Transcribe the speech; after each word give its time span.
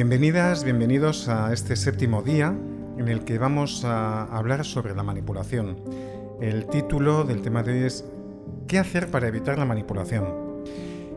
Bienvenidas, 0.00 0.64
bienvenidos 0.64 1.28
a 1.28 1.52
este 1.52 1.76
séptimo 1.76 2.22
día 2.22 2.56
en 2.96 3.08
el 3.08 3.22
que 3.22 3.36
vamos 3.36 3.84
a 3.84 4.22
hablar 4.34 4.64
sobre 4.64 4.94
la 4.94 5.02
manipulación. 5.02 5.76
El 6.40 6.64
título 6.68 7.24
del 7.24 7.42
tema 7.42 7.62
de 7.62 7.72
hoy 7.72 7.82
es 7.84 8.06
¿Qué 8.66 8.78
hacer 8.78 9.10
para 9.10 9.28
evitar 9.28 9.58
la 9.58 9.66
manipulación? 9.66 10.64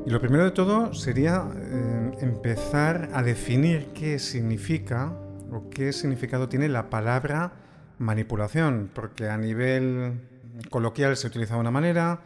Y 0.05 0.09
lo 0.09 0.19
primero 0.19 0.43
de 0.43 0.51
todo 0.51 0.93
sería 0.93 1.47
eh, 1.55 2.11
empezar 2.19 3.07
a 3.13 3.23
definir 3.23 3.93
qué 3.93 4.19
significa 4.19 5.13
o 5.49 5.69
qué 5.69 5.93
significado 5.93 6.49
tiene 6.49 6.67
la 6.67 6.89
palabra 6.89 7.53
manipulación, 7.99 8.91
porque 8.93 9.29
a 9.29 9.37
nivel 9.37 10.19
coloquial 10.69 11.15
se 11.15 11.27
utiliza 11.27 11.53
de 11.53 11.61
una 11.61 11.71
manera, 11.71 12.19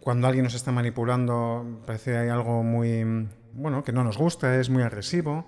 cuando 0.00 0.26
alguien 0.26 0.44
nos 0.44 0.54
está 0.54 0.72
manipulando 0.72 1.82
parece 1.84 2.16
hay 2.16 2.30
algo 2.30 2.62
muy, 2.62 3.28
bueno, 3.52 3.84
que 3.84 3.92
no 3.92 4.02
nos 4.04 4.16
gusta, 4.16 4.58
es 4.58 4.70
muy 4.70 4.84
agresivo. 4.84 5.46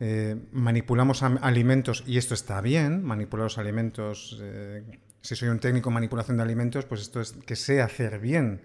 Eh, 0.00 0.36
manipulamos 0.52 1.22
alimentos 1.22 2.02
y 2.06 2.18
esto 2.18 2.34
está 2.34 2.60
bien, 2.60 3.04
manipular 3.04 3.44
los 3.44 3.58
alimentos. 3.58 4.38
Eh, 4.42 4.82
si 5.20 5.36
soy 5.36 5.48
un 5.48 5.58
técnico 5.58 5.90
en 5.90 5.94
manipulación 5.94 6.36
de 6.36 6.42
alimentos, 6.42 6.84
pues 6.84 7.00
esto 7.02 7.20
es 7.20 7.32
que 7.32 7.56
sé 7.56 7.80
hacer 7.80 8.18
bien 8.18 8.60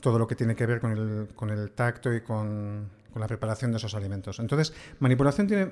todo 0.00 0.18
lo 0.18 0.26
que 0.26 0.34
tiene 0.34 0.56
que 0.56 0.66
ver 0.66 0.80
con 0.80 1.50
el, 1.50 1.70
tacto 1.70 2.12
y 2.12 2.22
con, 2.22 2.90
con, 3.12 3.20
la 3.20 3.28
preparación 3.28 3.70
de 3.70 3.76
esos 3.76 3.94
alimentos. 3.94 4.40
Entonces, 4.40 4.74
manipulación 4.98 5.46
tiene 5.46 5.70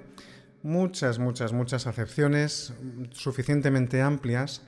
muchas, 0.63 1.19
muchas, 1.19 1.53
muchas 1.53 1.87
acepciones 1.87 2.73
suficientemente 3.11 4.03
amplias 4.03 4.63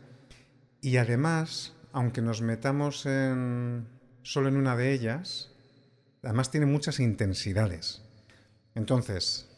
y 0.81 0.97
además, 0.97 1.75
aunque 1.93 2.23
nos 2.23 2.43
metamos 2.43 3.07
en, 3.07 3.87
solo 4.23 4.49
en 4.49 4.57
una 4.57 4.77
de 4.77 4.93
ellas, 4.93 5.53
además 6.23 6.51
tiene 6.51 6.67
muchas 6.67 6.99
intensidades. 6.99 8.03
Entonces, 8.75 9.49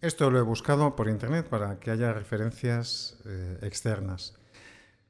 esto 0.00 0.30
lo 0.30 0.38
he 0.38 0.42
buscado 0.42 0.96
por 0.96 1.08
internet 1.08 1.46
para 1.48 1.78
que 1.78 1.90
haya 1.90 2.12
referencias 2.12 3.18
eh, 3.26 3.58
externas. 3.62 4.34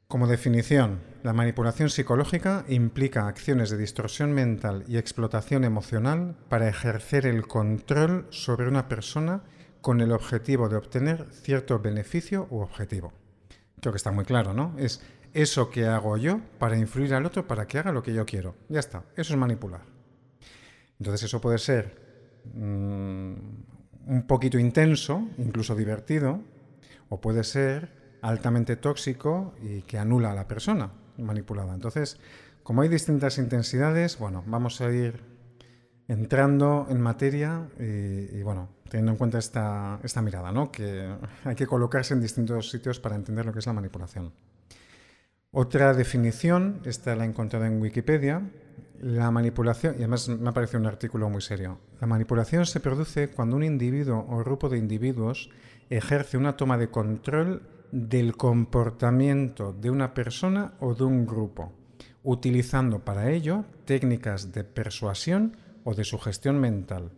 Como 0.08 0.26
definición, 0.26 1.00
la 1.22 1.32
manipulación 1.32 1.88
psicológica 1.88 2.64
implica 2.68 3.28
acciones 3.28 3.70
de 3.70 3.76
distorsión 3.76 4.32
mental 4.32 4.82
y 4.88 4.96
explotación 4.96 5.62
emocional 5.62 6.36
para 6.48 6.68
ejercer 6.68 7.26
el 7.26 7.46
control 7.46 8.26
sobre 8.30 8.66
una 8.66 8.88
persona 8.88 9.44
con 9.80 10.00
el 10.00 10.10
objetivo 10.10 10.68
de 10.68 10.76
obtener 10.76 11.26
cierto 11.30 11.78
beneficio 11.78 12.48
u 12.50 12.58
objetivo. 12.58 13.12
Creo 13.80 13.92
que 13.92 13.98
está 13.98 14.10
muy 14.10 14.24
claro, 14.24 14.52
¿no? 14.52 14.74
Es 14.78 15.00
eso 15.32 15.70
que 15.70 15.86
hago 15.86 16.16
yo 16.16 16.40
para 16.58 16.76
influir 16.76 17.14
al 17.14 17.24
otro 17.24 17.46
para 17.46 17.68
que 17.68 17.78
haga 17.78 17.92
lo 17.92 18.02
que 18.02 18.12
yo 18.12 18.26
quiero. 18.26 18.56
Ya 18.68 18.80
está, 18.80 19.04
eso 19.16 19.32
es 19.32 19.38
manipular. 19.38 19.82
Entonces 20.98 21.22
eso 21.22 21.40
puede 21.40 21.58
ser 21.58 22.09
Mm, 22.54 23.34
un 24.06 24.22
poquito 24.26 24.58
intenso, 24.58 25.28
incluso 25.38 25.76
divertido, 25.76 26.40
o 27.08 27.20
puede 27.20 27.44
ser 27.44 28.18
altamente 28.22 28.76
tóxico 28.76 29.54
y 29.62 29.82
que 29.82 29.98
anula 29.98 30.32
a 30.32 30.34
la 30.34 30.48
persona 30.48 30.90
manipulada. 31.18 31.74
Entonces, 31.74 32.18
como 32.62 32.82
hay 32.82 32.88
distintas 32.88 33.38
intensidades, 33.38 34.18
bueno, 34.18 34.42
vamos 34.46 34.80
a 34.80 34.90
ir 34.90 35.22
entrando 36.08 36.86
en 36.90 37.00
materia 37.00 37.68
y, 37.78 38.42
bueno, 38.42 38.68
teniendo 38.88 39.12
en 39.12 39.18
cuenta 39.18 39.38
esta, 39.38 40.00
esta 40.02 40.22
mirada, 40.22 40.50
¿no? 40.50 40.72
que 40.72 41.08
hay 41.44 41.54
que 41.54 41.66
colocarse 41.66 42.14
en 42.14 42.20
distintos 42.20 42.70
sitios 42.70 42.98
para 42.98 43.14
entender 43.14 43.46
lo 43.46 43.52
que 43.52 43.60
es 43.60 43.66
la 43.66 43.72
manipulación. 43.72 44.32
Otra 45.52 45.94
definición, 45.94 46.80
esta 46.84 47.16
la 47.16 47.24
he 47.24 47.28
encontrado 47.28 47.64
en 47.64 47.80
Wikipedia, 47.80 48.42
la 49.00 49.30
manipulación, 49.30 49.94
y 49.94 49.98
además 49.98 50.28
me 50.28 50.48
ha 50.48 50.52
parecido 50.52 50.80
un 50.80 50.86
artículo 50.86 51.28
muy 51.30 51.40
serio, 51.40 51.78
la 52.00 52.06
manipulación 52.06 52.66
se 52.66 52.80
produce 52.80 53.30
cuando 53.30 53.56
un 53.56 53.64
individuo 53.64 54.26
o 54.28 54.38
grupo 54.38 54.68
de 54.68 54.78
individuos 54.78 55.50
ejerce 55.88 56.36
una 56.36 56.56
toma 56.56 56.76
de 56.76 56.90
control 56.90 57.62
del 57.92 58.36
comportamiento 58.36 59.72
de 59.72 59.90
una 59.90 60.14
persona 60.14 60.74
o 60.80 60.94
de 60.94 61.04
un 61.04 61.26
grupo, 61.26 61.72
utilizando 62.22 63.00
para 63.00 63.30
ello 63.30 63.64
técnicas 63.84 64.52
de 64.52 64.64
persuasión 64.64 65.56
o 65.84 65.94
de 65.94 66.04
sugestión 66.04 66.60
mental, 66.60 67.12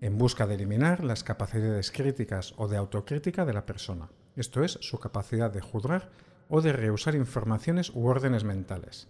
en 0.00 0.18
busca 0.18 0.46
de 0.46 0.54
eliminar 0.54 1.02
las 1.02 1.24
capacidades 1.24 1.90
críticas 1.90 2.54
o 2.56 2.68
de 2.68 2.76
autocrítica 2.76 3.44
de 3.44 3.54
la 3.54 3.66
persona, 3.66 4.10
esto 4.36 4.62
es, 4.62 4.78
su 4.80 4.98
capacidad 4.98 5.50
de 5.50 5.60
juzgar 5.60 6.10
o 6.48 6.60
de 6.60 6.72
rehusar 6.72 7.14
informaciones 7.14 7.90
u 7.90 8.06
órdenes 8.06 8.44
mentales. 8.44 9.08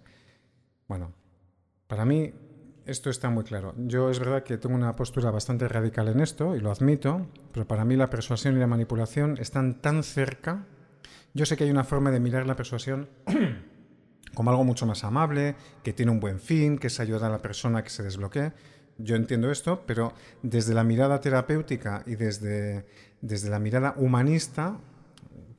Bueno, 0.87 1.13
para 1.93 2.07
mí 2.07 2.33
esto 2.87 3.11
está 3.11 3.29
muy 3.29 3.45
claro. 3.45 3.75
Yo 3.77 4.09
es 4.09 4.19
verdad 4.19 4.45
que 4.45 4.57
tengo 4.57 4.75
una 4.75 4.97
postura 4.97 5.31
bastante 5.31 5.69
radical 5.69 6.09
en 6.09 6.21
esto 6.21 6.57
y 6.57 6.61
lo 6.61 6.73
admito, 6.73 7.27
pero 7.53 7.69
para 7.69 7.85
mí 7.85 7.97
la 7.97 8.09
persuasión 8.09 8.57
y 8.57 8.61
la 8.61 8.67
manipulación 8.67 9.37
están 9.37 9.83
tan 9.83 10.03
cerca. 10.03 10.65
Yo 11.35 11.45
sé 11.45 11.55
que 11.55 11.65
hay 11.65 11.71
una 11.71 11.85
forma 11.85 12.11
de 12.11 12.19
mirar 12.19 12.47
la 12.47 12.57
persuasión 12.57 13.11
como 14.35 14.49
algo 14.49 14.65
mucho 14.65 14.87
más 14.87 15.05
amable, 15.05 15.55
que 15.83 15.93
tiene 15.93 16.13
un 16.13 16.19
buen 16.19 16.41
fin, 16.41 16.79
que 16.79 16.87
es 16.87 16.99
ayudar 16.99 17.25
a 17.25 17.35
la 17.35 17.43
persona 17.43 17.81
a 17.81 17.85
que 17.85 17.91
se 17.91 18.03
desbloquee. 18.03 18.55
Yo 18.97 19.15
entiendo 19.15 19.51
esto, 19.51 19.83
pero 19.87 20.15
desde 20.43 20.73
la 20.73 20.83
mirada 20.83 21.21
terapéutica 21.21 22.05
y 22.07 22.15
desde, 22.15 22.87
desde 23.21 23.51
la 23.51 23.59
mirada 23.59 23.93
humanista, 23.99 24.79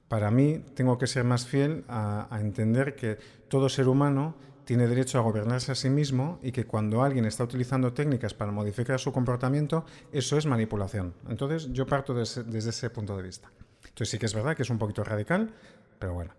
para 0.08 0.32
mí 0.32 0.66
tengo 0.74 0.98
que 0.98 1.06
ser 1.06 1.26
más 1.26 1.46
fiel 1.46 1.86
a 1.88 2.40
entender 2.42 2.96
que 2.96 3.20
todo 3.50 3.70
ser 3.70 3.88
humano 3.88 4.36
tiene 4.66 4.88
derecho 4.88 5.18
a 5.18 5.22
gobernarse 5.22 5.72
a 5.72 5.76
sí 5.76 5.90
mismo 5.90 6.40
y 6.42 6.52
que 6.52 6.66
cuando 6.66 7.04
alguien 7.04 7.26
está 7.26 7.44
utilizando 7.44 7.94
técnicas 7.94 8.34
para 8.34 8.52
modificar 8.52 9.00
su 9.00 9.12
comportamiento, 9.12 9.86
eso 10.12 10.38
es 10.38 10.46
manipulación. 10.46 11.14
Entonces 11.28 11.72
yo 11.74 11.86
parto 11.86 12.14
desde 12.14 12.58
ese 12.58 12.90
punto 12.90 13.16
de 13.18 13.24
vista. 13.24 13.52
Entonces 13.84 14.10
sí 14.10 14.18
que 14.18 14.26
es 14.26 14.34
verdad 14.34 14.56
que 14.56 14.64
es 14.64 14.70
un 14.70 14.80
poquito 14.80 15.04
radical, 15.04 15.54
pero 16.00 16.14
bueno. 16.14 16.34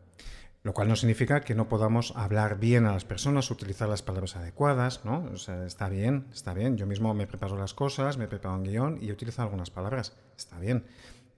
Lo 0.62 0.72
cual 0.72 0.88
no 0.88 0.96
significa 0.96 1.42
que 1.42 1.54
no 1.54 1.68
podamos 1.68 2.14
hablar 2.16 2.58
bien 2.58 2.86
a 2.86 2.92
las 2.92 3.04
personas, 3.04 3.50
utilizar 3.50 3.86
las 3.86 4.02
palabras 4.02 4.34
adecuadas, 4.36 5.04
¿no? 5.04 5.28
O 5.30 5.36
sea, 5.36 5.66
está 5.66 5.90
bien, 5.90 6.26
está 6.32 6.54
bien. 6.54 6.78
Yo 6.78 6.86
mismo 6.86 7.12
me 7.12 7.26
preparo 7.26 7.58
las 7.58 7.74
cosas, 7.74 8.16
me 8.16 8.28
preparo 8.28 8.54
un 8.54 8.64
guion 8.64 8.98
y 9.02 9.12
utilizo 9.12 9.42
algunas 9.42 9.68
palabras. 9.68 10.16
Está 10.38 10.58
bien. 10.58 10.86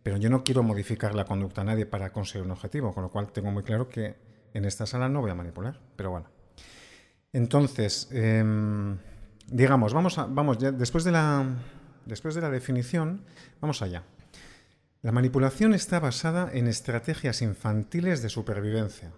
Pero 0.05 0.17
yo 0.17 0.31
no 0.31 0.45
quiero 0.45 0.63
modificar 0.63 1.17
la 1.17 1.25
conducta 1.25 1.63
a 1.63 1.65
nadie 1.65 1.87
para 1.87 2.13
conseguir 2.13 2.45
un 2.45 2.53
objetivo, 2.53 2.95
con 2.95 3.03
lo 3.03 3.11
cual 3.11 3.33
tengo 3.33 3.51
muy 3.51 3.65
claro 3.65 3.89
que 3.89 4.15
en 4.55 4.65
esta 4.65 4.87
sala 4.87 5.09
no 5.09 5.21
voy 5.21 5.33
a 5.33 5.35
manipular. 5.35 5.81
Pero 5.97 6.13
bueno. 6.13 6.36
Entonces, 7.33 8.09
em, 8.13 8.99
digamos, 9.47 9.93
vamos, 9.93 10.19
a, 10.19 10.27
vamos 10.27 10.59
ya, 10.59 10.73
después, 10.73 11.05
de 11.05 11.13
la, 11.13 11.45
después 12.05 12.35
de 12.35 12.41
la 12.41 12.51
definición, 12.51 13.23
vamos 13.61 13.83
allá. 13.83 14.05
La 15.03 15.13
manipulación 15.13 15.75
está 15.75 16.01
basada 16.01 16.51
en 16.53 16.67
estrategias 16.67 17.43
infantiles 17.43 18.23
de 18.23 18.29
supervivencia. 18.29 19.13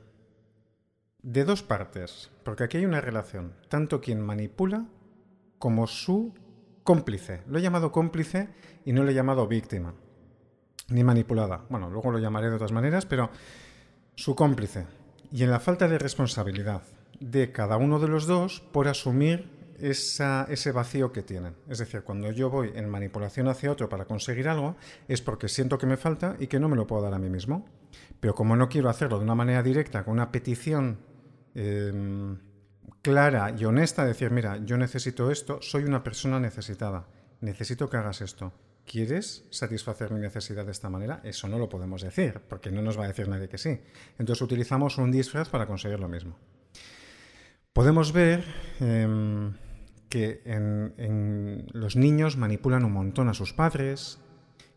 De 1.22 1.44
dos 1.44 1.62
partes, 1.62 2.30
porque 2.44 2.64
aquí 2.64 2.76
hay 2.76 2.84
una 2.84 3.00
relación, 3.00 3.54
tanto 3.68 4.00
quien 4.00 4.20
manipula 4.20 4.86
como 5.58 5.86
su 5.86 6.34
cómplice. 6.84 7.42
Lo 7.47 7.58
he 7.58 7.62
llamado 7.62 7.92
cómplice 7.92 8.48
y 8.84 8.92
no 8.92 9.02
lo 9.02 9.10
he 9.10 9.14
llamado 9.14 9.47
víctima, 9.47 9.94
ni 10.88 11.04
manipulada. 11.04 11.64
Bueno, 11.68 11.91
luego 11.91 12.10
lo 12.10 12.18
llamaré 12.18 12.48
de 12.48 12.56
otras 12.56 12.72
maneras, 12.72 13.06
pero 13.06 13.30
su 14.14 14.34
cómplice. 14.34 14.86
Y 15.30 15.42
en 15.42 15.50
la 15.50 15.60
falta 15.60 15.88
de 15.88 15.98
responsabilidad, 15.98 16.82
de 17.20 17.52
cada 17.52 17.76
uno 17.76 17.98
de 17.98 18.08
los 18.08 18.26
dos 18.26 18.60
por 18.72 18.88
asumir 18.88 19.58
ese 19.80 20.72
vacío 20.72 21.12
que 21.12 21.22
tienen. 21.22 21.54
Es 21.68 21.78
decir, 21.78 22.02
cuando 22.02 22.30
yo 22.32 22.50
voy 22.50 22.72
en 22.74 22.88
manipulación 22.88 23.48
hacia 23.48 23.70
otro 23.70 23.88
para 23.88 24.06
conseguir 24.06 24.48
algo, 24.48 24.76
es 25.06 25.22
porque 25.22 25.48
siento 25.48 25.78
que 25.78 25.86
me 25.86 25.96
falta 25.96 26.36
y 26.38 26.48
que 26.48 26.58
no 26.58 26.68
me 26.68 26.76
lo 26.76 26.86
puedo 26.86 27.02
dar 27.02 27.14
a 27.14 27.18
mí 27.18 27.30
mismo. 27.30 27.64
Pero 28.20 28.34
como 28.34 28.56
no 28.56 28.68
quiero 28.68 28.88
hacerlo 28.88 29.18
de 29.18 29.24
una 29.24 29.34
manera 29.34 29.62
directa, 29.62 30.04
con 30.04 30.15
una 30.15 30.32
petición 30.32 30.98
em, 31.54 32.38
clara 33.03 33.54
y 33.56 33.64
honesta, 33.64 34.04
decir, 34.04 34.30
mira, 34.30 34.59
yo 34.64 34.76
necesito 34.76 35.30
esto, 35.30 35.62
soy 35.62 35.84
una 35.84 36.03
persona 36.03 36.41
necesitada, 36.41 37.06
necesito 37.41 37.88
que 37.88 37.97
hagas 37.97 38.21
esto. 38.21 38.53
¿Quieres 38.84 39.44
satisfacer 39.50 40.10
mi 40.10 40.18
necesidad 40.18 40.64
de 40.64 40.72
esta 40.72 40.88
manera? 40.88 41.21
Eso 41.22 41.47
no 41.47 41.59
lo 41.59 41.68
podemos 41.68 42.03
decir, 42.03 42.41
porque 42.48 42.72
no 42.72 42.80
nos 42.80 42.98
va 42.98 43.04
a 43.04 43.09
decir 43.09 43.28
nadie 43.28 43.48
que 43.48 43.59
sí. 43.59 43.80
Entonces 44.18 44.42
utilizamos 44.42 44.97
un 44.97 45.12
disfraz 45.12 45.50
para 45.50 45.66
conseguir 45.66 46.00
lo 46.00 46.09
mismo. 46.09 46.38
Podemos 47.78 48.13
ver 48.13 48.42
em, 48.80 49.54
que 50.09 50.42
los 51.72 51.95
niños 51.95 52.36
manipulan 52.36 52.84
un 52.84 52.91
montón 52.91 53.28
a 53.28 53.34
sus 53.34 53.53
padres, 53.53 54.19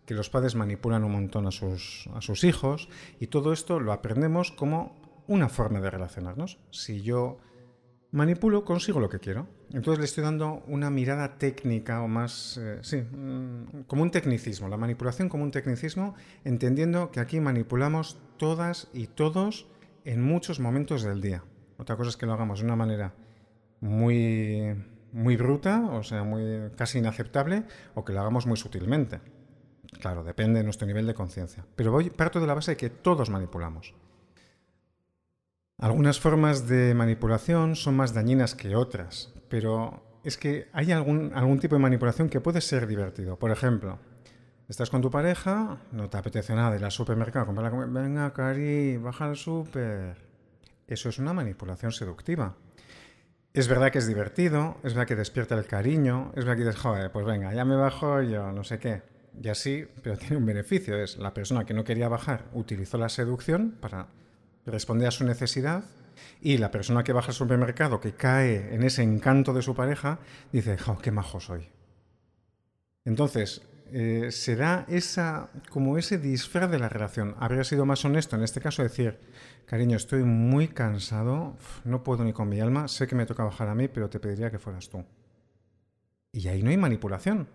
que 0.06 0.14
los 0.14 0.30
padres 0.30 0.54
manipulan 0.54 1.04
un 1.04 1.14
montón 1.14 1.48
a 1.48 1.52
sus, 1.52 2.08
a 2.14 2.22
sus 2.22 2.44
hijos, 2.44 2.90
y 3.20 3.26
todo 3.26 3.54
esto 3.54 3.80
lo 3.80 3.92
aprendemos 3.92 4.52
como 4.52 5.02
una 5.26 5.50
forma 5.50 5.82
de 5.82 5.90
relacionarnos. 5.90 6.60
Si 6.70 7.02
yo 7.02 7.40
manipulo, 8.12 8.64
consigo 8.66 9.00
lo 9.00 9.10
que 9.10 9.18
quiero. 9.18 9.48
Entonces 9.74 9.98
le 9.98 10.06
estoy 10.06 10.24
dando 10.24 10.62
una 10.68 10.92
mirada 10.92 11.40
técnica 11.40 12.04
o 12.04 12.08
más, 12.08 12.60
eh, 12.62 12.82
sí, 12.84 12.98
mm, 12.98 13.86
como 13.88 14.04
un 14.04 14.12
tecnicismo, 14.12 14.68
la 14.68 14.78
manipulación 14.78 15.28
como 15.28 15.44
un 15.44 15.50
tecnicismo, 15.50 16.14
entendiendo 16.44 17.10
que 17.10 17.20
aquí 17.20 17.40
manipulamos 17.40 18.20
todas 18.38 18.90
y 18.94 19.08
todos 19.08 19.66
en 20.06 20.22
muchos 20.22 20.60
momentos 20.60 21.02
del 21.02 21.20
día. 21.20 21.44
Otra 21.82 21.96
cosa 21.96 22.12
es 22.12 22.18
que 22.18 22.28
lo 22.28 22.34
hagamos 22.34 22.60
de 22.60 22.66
una 22.66 22.76
manera 22.76 23.12
muy, 23.80 24.76
muy 25.14 25.36
bruta, 25.36 25.90
o 25.92 26.04
sea, 26.04 26.24
muy, 26.24 26.70
casi 26.78 27.00
inaceptable, 27.00 27.64
o 27.96 28.06
que 28.06 28.14
lo 28.14 28.20
hagamos 28.20 28.46
muy 28.46 28.56
sutilmente. 28.56 29.20
claro, 30.00 30.24
depende 30.24 30.60
de 30.60 30.64
nuestro 30.64 30.86
nivel 30.86 31.08
de 31.08 31.16
conciencia. 31.16 31.66
Pero 31.76 31.92
voy, 31.92 32.12
parto 32.12 32.40
de 32.40 32.46
la 32.46 32.54
base 32.54 32.72
de 32.72 32.78
que 32.78 32.92
todos 32.92 33.32
manipulamos. 33.32 33.96
Algunas 35.80 36.20
formas 36.20 36.68
de 36.68 36.94
manipulación 36.94 37.76
son 37.76 37.96
más 37.96 38.14
dañinas 38.14 38.54
que 38.54 38.76
otras, 38.76 39.34
pero 39.50 40.04
es 40.24 40.38
que 40.38 40.70
hay 40.74 40.92
algún, 40.92 41.32
algún 41.34 41.58
tipo 41.58 41.74
de 41.74 41.82
manipulación 41.82 42.30
que 42.30 42.42
puede 42.42 42.62
ser 42.62 42.86
divertido. 42.86 43.40
Por 43.40 43.50
ejemplo, 43.50 43.98
estás 44.70 44.92
con 44.92 45.02
tu 45.02 45.10
pareja, 45.10 45.80
no 45.92 46.12
te 46.12 46.18
apetece 46.18 46.54
nada 46.54 46.76
ir 46.76 46.86
al 46.86 46.92
supermercado, 46.92 47.48
comprar 47.48 47.74
la 47.74 47.86
venga, 47.88 48.32
Cari, 48.34 48.98
baja 48.98 49.26
al 49.26 49.36
super. 49.36 50.31
Eso 50.88 51.10
es 51.10 51.20
una 51.20 51.34
manipulación 51.34 51.92
seductiva. 51.92 52.56
Es 53.54 53.68
verdad 53.68 53.92
que 53.92 53.98
es 53.98 54.08
divertido, 54.08 54.78
es 54.84 54.94
verdad 54.94 55.08
que 55.08 55.16
despierta 55.16 55.56
el 55.56 55.66
cariño, 55.66 56.32
es 56.36 56.46
verdad 56.46 56.58
que 56.58 56.64
dices, 56.66 56.80
joder, 56.80 57.12
pues 57.12 57.26
venga, 57.26 57.54
ya 57.54 57.66
me 57.66 57.76
bajo 57.76 58.22
yo, 58.22 58.52
no 58.52 58.64
sé 58.64 58.80
qué. 58.80 59.02
Y 59.42 59.50
así, 59.50 59.86
pero 60.02 60.18
tiene 60.18 60.38
un 60.38 60.46
beneficio, 60.46 60.98
es 60.98 61.18
la 61.18 61.34
persona 61.34 61.66
que 61.66 61.74
no 61.74 61.84
quería 61.84 62.08
bajar 62.08 62.46
utilizó 62.54 62.98
la 62.98 63.10
seducción 63.10 63.72
para 63.82 64.08
responder 64.66 65.08
a 65.08 65.12
su 65.12 65.26
necesidad 65.26 65.84
y 66.42 66.58
la 66.58 66.72
persona 66.72 67.04
que 67.04 67.14
baja 67.14 67.30
al 67.30 67.34
supermercado, 67.34 68.00
que 68.00 68.14
cae 68.14 68.74
en 68.74 68.84
ese 68.84 69.04
encanto 69.04 69.54
de 69.54 69.62
su 69.62 69.76
pareja, 69.76 70.20
dice, 70.52 70.78
qué 71.02 71.12
majo 71.12 71.40
soy. 71.40 71.68
Entonces, 73.06 73.62
eh, 73.92 74.32
se 74.32 74.56
da 74.56 74.86
esa, 74.88 75.50
como 75.70 75.98
ese 75.98 76.18
disfraz 76.18 76.70
de 76.72 76.80
la 76.80 76.90
relación. 76.90 77.36
Habría 77.40 77.64
sido 77.64 77.86
más 77.86 78.04
honesto 78.06 78.36
en 78.36 78.44
este 78.44 78.62
caso 78.62 78.84
decir, 78.84 79.20
cariño, 79.66 79.98
estoy 79.98 80.24
muy 80.24 80.68
cansado, 80.68 81.58
no 81.84 82.04
puedo 82.04 82.24
ni 82.24 82.34
con 82.34 82.50
mi 82.50 82.60
alma, 82.60 82.88
sé 82.88 83.08
que 83.08 83.16
me 83.16 83.26
toca 83.26 83.44
bajar 83.44 83.68
a 83.68 83.76
mí, 83.76 83.88
pero 83.88 84.10
te 84.10 84.20
pediría 84.20 84.52
que 84.52 84.60
fueras 84.60 84.90
tú. 84.90 85.04
Y 86.32 86.48
ahí 86.48 86.64
no 86.64 86.70
hay 86.70 86.78
manipulación. 86.78 87.48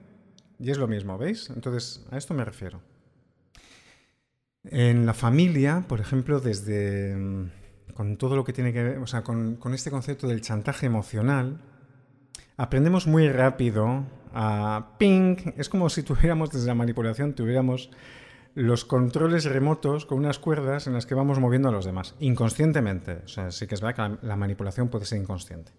Y 0.58 0.70
es 0.70 0.78
lo 0.78 0.88
mismo, 0.88 1.18
¿veis? 1.18 1.50
Entonces, 1.50 2.06
a 2.10 2.16
esto 2.16 2.34
me 2.34 2.44
refiero. 2.44 2.80
En 4.64 5.06
la 5.06 5.14
familia, 5.14 5.84
por 5.86 6.00
ejemplo, 6.00 6.40
desde 6.40 7.14
mm, 7.16 7.50
con 7.94 8.16
todo 8.16 8.36
lo 8.36 8.44
que 8.44 8.52
tiene 8.52 8.72
que 8.72 8.82
ver, 8.82 8.98
o 8.98 9.06
sea, 9.06 9.22
con, 9.22 9.58
este 9.72 9.90
concepto 9.90 10.26
del 10.28 10.40
chantaje 10.40 10.86
emocional, 10.86 11.60
aprendemos 12.56 13.06
muy 13.06 13.28
rápido 13.28 14.04
a 14.38 14.96
ping. 14.98 15.36
Es 15.56 15.70
como 15.70 15.88
si 15.88 16.02
tuviéramos 16.02 16.50
desde 16.50 16.66
la 16.66 16.74
manipulación, 16.74 17.34
tuviéramos 17.34 17.90
los 18.54 18.84
controles 18.84 19.44
remotos 19.44 20.04
con 20.04 20.18
unas 20.18 20.38
cuerdas 20.38 20.86
en 20.86 20.92
las 20.92 21.06
que 21.06 21.14
vamos 21.14 21.40
moviendo 21.40 21.70
a 21.70 21.72
los 21.72 21.86
demás, 21.86 22.14
inconscientemente. 22.20 23.22
O 23.24 23.28
sea, 23.28 23.50
sí 23.50 23.66
que 23.66 23.74
es 23.74 23.80
verdad 23.80 24.18
que 24.20 24.26
la, 24.26 24.36
manipulación 24.36 24.88
puede 24.88 25.06
ser 25.06 25.20
inconsciente. 25.20 25.72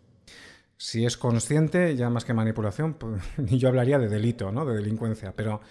Si 0.76 1.06
es 1.06 1.18
consciente, 1.18 1.96
ya 1.96 2.10
más 2.10 2.26
que 2.26 2.34
manipulación, 2.34 2.94
pues, 3.00 3.22
yo 3.38 3.70
hablaría 3.70 4.00
de 4.00 4.10
delito, 4.10 4.52
¿no? 4.52 4.66
De 4.66 4.76
delincuencia. 4.76 5.34
Pero 5.36 5.62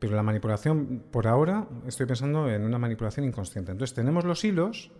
pero 0.00 0.16
la 0.16 0.24
manipulación, 0.24 1.04
por 1.12 1.28
ahora, 1.28 1.68
estoy 1.86 2.06
pensando 2.06 2.50
en 2.50 2.64
una 2.64 2.76
manipulación 2.76 3.24
inconsciente. 3.24 3.70
Entonces 3.70 3.94
tenemos 3.94 4.24
los 4.24 4.42
hilos 4.42 4.90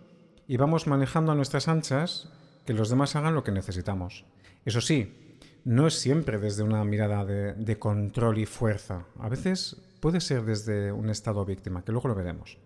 y 0.47 0.55
vamos 0.55 0.87
manejando 0.87 1.33
a 1.33 1.35
nuestras 1.35 1.67
anchas 1.67 2.31
que 2.65 2.73
los 2.73 2.89
demás 2.89 3.17
hagan 3.17 3.35
lo 3.35 3.43
que 3.43 3.51
necesitamos. 3.51 4.23
Eso 4.63 4.79
sí, 4.79 5.32
no 5.65 5.87
es 5.87 5.95
siempre 5.95 6.39
desde 6.39 6.63
una 6.63 6.83
mirada 6.83 7.25
de, 7.25 7.79
control 7.79 8.37
y 8.37 8.45
fuerza. 8.45 9.05
A 9.19 9.29
veces 9.29 9.77
puede 9.99 10.19
ser 10.21 10.43
desde 10.43 10.91
un 10.91 11.09
estado 11.09 11.45
víctima, 11.45 11.83
que 11.83 11.91
luego 11.91 12.09
lo 12.09 12.15
veremos. 12.15 12.57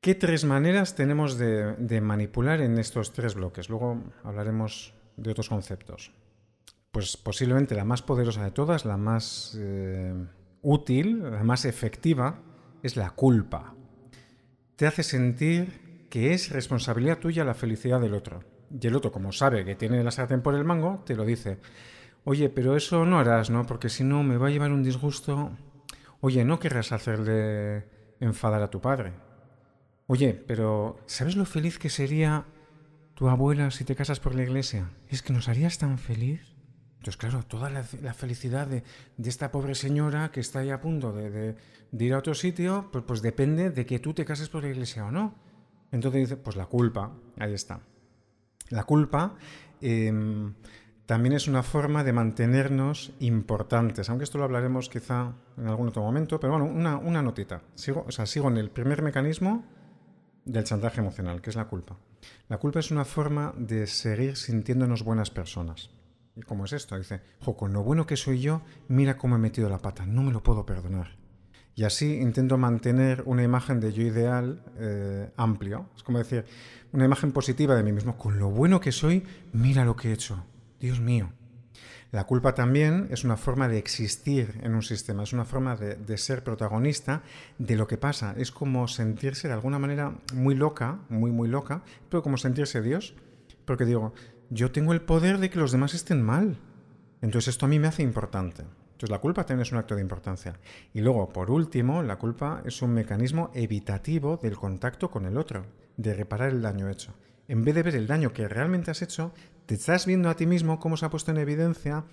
¿Qué 0.00 0.14
tres 0.14 0.44
maneras 0.44 0.94
tenemos 0.94 1.38
de, 1.38 2.00
manipular 2.00 2.60
en 2.60 2.78
estos 2.78 3.12
tres 3.12 3.34
bloques? 3.34 3.68
Luego 3.68 4.02
hablaremos 4.22 4.94
de 5.16 5.30
otros 5.32 5.48
conceptos. 5.48 6.12
Pues 6.92 7.16
posiblemente 7.16 7.74
la 7.74 7.84
más 7.84 8.02
poderosa 8.02 8.44
de 8.44 8.50
todas, 8.50 8.84
la 8.84 8.96
más 8.96 9.56
eh, 9.58 10.14
útil, 10.62 11.22
la 11.22 11.42
más 11.42 11.64
efectiva, 11.64 12.40
es 12.82 12.96
la 12.96 13.10
culpa. 13.10 13.74
Te 14.76 14.86
hace 14.86 15.02
sentir 15.02 16.06
que 16.08 16.32
es 16.32 16.50
responsabilidad 16.50 17.18
tuya 17.18 17.44
la 17.44 17.54
felicidad 17.54 18.00
del 18.00 18.14
otro. 18.14 18.44
Y 18.70 18.86
el 18.86 18.96
otro, 18.96 19.10
como 19.10 19.32
sabe 19.32 19.64
que 19.64 19.74
tiene 19.74 20.02
la 20.04 20.10
sartén 20.10 20.42
por 20.42 20.54
el 20.54 20.64
mango, 20.64 21.02
te 21.04 21.14
lo 21.14 21.24
dice. 21.24 21.58
Oye, 22.24 22.48
pero 22.50 22.76
eso 22.76 23.06
no 23.06 23.18
harás, 23.18 23.50
¿no? 23.50 23.64
Porque 23.66 23.88
si 23.88 24.04
no 24.04 24.22
me 24.22 24.36
va 24.36 24.48
a 24.48 24.50
llevar 24.50 24.72
un 24.72 24.82
disgusto. 24.82 25.50
Oye, 26.20 26.44
no 26.44 26.58
querrás 26.58 26.92
hacerle 26.92 27.86
enfadar 28.20 28.62
a 28.62 28.70
tu 28.70 28.80
padre. 28.80 29.12
Oye, 30.06 30.34
pero 30.34 31.00
¿sabes 31.06 31.36
lo 31.36 31.44
feliz 31.44 31.78
que 31.78 31.90
sería 31.90 32.46
tu 33.14 33.28
abuela 33.28 33.70
si 33.70 33.84
te 33.84 33.94
casas 33.94 34.20
por 34.20 34.34
la 34.34 34.42
iglesia? 34.42 34.90
Es 35.08 35.22
que 35.22 35.32
nos 35.32 35.48
harías 35.48 35.78
tan 35.78 35.98
feliz. 35.98 36.40
Entonces, 36.98 37.16
claro, 37.16 37.44
toda 37.44 37.70
la, 37.70 37.84
felicidad 37.84 38.66
de, 38.66 38.82
esta 39.22 39.52
pobre 39.52 39.74
señora 39.74 40.30
que 40.32 40.40
está 40.40 40.60
ahí 40.60 40.70
a 40.70 40.80
punto 40.80 41.12
de, 41.12 41.54
ir 41.92 42.14
a 42.14 42.18
otro 42.18 42.34
sitio, 42.34 42.88
pues, 42.90 43.04
pues, 43.06 43.22
depende 43.22 43.70
de 43.70 43.86
que 43.86 44.00
tú 44.00 44.14
te 44.14 44.24
cases 44.24 44.48
por 44.48 44.64
la 44.64 44.70
iglesia 44.70 45.04
o 45.04 45.10
no. 45.10 45.34
Entonces 45.92 46.22
dice, 46.22 46.36
pues 46.36 46.56
la 46.56 46.66
culpa, 46.66 47.12
ahí 47.38 47.54
está. 47.54 47.80
La 48.70 48.84
culpa 48.84 49.34
em, 49.80 50.54
también 51.06 51.34
es 51.34 51.48
una 51.48 51.62
forma 51.62 52.04
de 52.04 52.12
mantenernos 52.12 53.12
importantes, 53.20 54.10
aunque 54.10 54.24
esto 54.24 54.38
lo 54.38 54.44
hablaremos 54.44 54.88
quizá 54.88 55.32
en 55.56 55.66
algún 55.66 55.88
otro 55.88 56.02
momento, 56.02 56.38
pero 56.38 56.52
bueno, 56.52 56.66
una, 56.66 56.98
una 56.98 57.22
notita. 57.22 57.62
Sigo, 57.74 58.04
o 58.06 58.12
sea, 58.12 58.26
sigo 58.26 58.48
en 58.48 58.58
el 58.58 58.70
primer 58.70 59.02
mecanismo 59.02 59.64
del 60.44 60.64
chantaje 60.64 61.00
emocional, 61.00 61.40
que 61.40 61.50
es 61.50 61.56
la 61.56 61.66
culpa. 61.66 61.96
La 62.48 62.58
culpa 62.58 62.80
es 62.80 62.90
una 62.90 63.04
forma 63.04 63.54
de 63.56 63.86
seguir 63.86 64.36
sintiéndonos 64.36 65.02
buenas 65.02 65.30
personas. 65.30 65.90
¿Y 66.36 66.42
cómo 66.42 66.64
es 66.64 66.72
esto? 66.72 66.96
Dice, 66.96 67.20
jo, 67.40 67.56
con 67.56 67.72
lo 67.72 67.82
bueno 67.82 68.06
que 68.06 68.16
soy 68.16 68.40
yo, 68.40 68.62
mira 68.88 69.16
cómo 69.18 69.36
he 69.36 69.38
metido 69.38 69.68
la 69.68 69.78
pata, 69.78 70.06
no 70.06 70.22
me 70.22 70.32
lo 70.32 70.42
puedo 70.42 70.64
perdonar. 70.64 71.16
Y 71.78 71.84
así 71.84 72.16
intento 72.16 72.58
mantener 72.58 73.22
una 73.24 73.44
imagen 73.44 73.78
de 73.78 73.92
yo 73.92 74.02
ideal 74.02 74.60
eh, 74.80 75.30
amplio. 75.36 75.88
Es 75.96 76.02
como 76.02 76.18
decir, 76.18 76.44
una 76.90 77.04
imagen 77.04 77.30
positiva 77.30 77.76
de 77.76 77.84
mí 77.84 77.92
mismo. 77.92 78.18
Con 78.18 78.40
lo 78.40 78.50
bueno 78.50 78.80
que 78.80 78.90
soy, 78.90 79.22
mira 79.52 79.84
lo 79.84 79.94
que 79.94 80.08
he 80.08 80.12
hecho. 80.12 80.44
Dios 80.80 80.98
mío. 80.98 81.30
La 82.10 82.24
culpa 82.24 82.56
también 82.56 83.06
es 83.12 83.22
una 83.22 83.36
forma 83.36 83.68
de 83.68 83.78
existir 83.78 84.58
en 84.64 84.74
un 84.74 84.82
sistema, 84.82 85.22
es 85.22 85.32
una 85.32 85.44
forma 85.44 85.76
de, 85.76 85.94
de, 85.94 86.18
ser 86.18 86.42
protagonista 86.42 87.22
de 87.58 87.76
lo 87.76 87.86
que 87.86 87.96
pasa. 87.96 88.34
Es 88.36 88.50
como 88.50 88.88
sentirse 88.88 89.46
de 89.46 89.54
alguna 89.54 89.78
manera 89.78 90.18
muy 90.34 90.56
loca, 90.56 90.98
muy, 91.08 91.30
muy 91.30 91.46
loca, 91.46 91.84
pero 92.10 92.24
como 92.24 92.38
sentirse 92.38 92.82
Dios. 92.82 93.14
Porque 93.64 93.84
digo, 93.84 94.14
yo 94.50 94.72
tengo 94.72 94.94
el 94.94 95.02
poder 95.02 95.38
de 95.38 95.48
que 95.48 95.60
los 95.60 95.70
demás 95.70 95.94
estén 95.94 96.22
mal. 96.22 96.58
Entonces 97.22 97.54
esto 97.54 97.66
a 97.66 97.68
mí 97.68 97.78
me 97.78 97.86
hace 97.86 98.02
importante. 98.02 98.64
Entonces 98.98 99.12
la 99.12 99.20
culpa 99.20 99.46
también 99.46 99.62
es 99.62 99.70
un 99.70 99.78
acto 99.78 99.94
de 99.94 100.00
importancia. 100.00 100.58
Y 100.92 101.02
luego, 101.02 101.28
por 101.28 101.52
último, 101.52 102.02
la 102.02 102.18
culpa 102.18 102.62
es 102.64 102.82
un 102.82 102.94
mecanismo 102.94 103.52
evitativo 103.54 104.38
del 104.38 104.56
contacto 104.56 105.08
con 105.08 105.24
el 105.24 105.38
otro, 105.38 105.66
de 105.96 106.14
reparar 106.14 106.50
el 106.50 106.62
daño 106.62 106.90
hecho. 106.90 107.14
En 107.46 107.64
vez 107.64 107.76
de 107.76 107.84
ver 107.84 107.94
el 107.94 108.08
daño 108.08 108.32
que 108.32 108.48
realmente 108.48 108.90
has 108.90 109.00
hecho, 109.00 109.32
te 109.66 109.76
estás 109.76 110.04
viendo 110.04 110.28
a 110.28 110.34
ti 110.34 110.46
mismo 110.46 110.80
cómo 110.80 110.96
se 110.96 111.06
ha 111.06 111.10
puesto 111.10 111.30
en 111.30 111.36
evidencia 111.36 112.06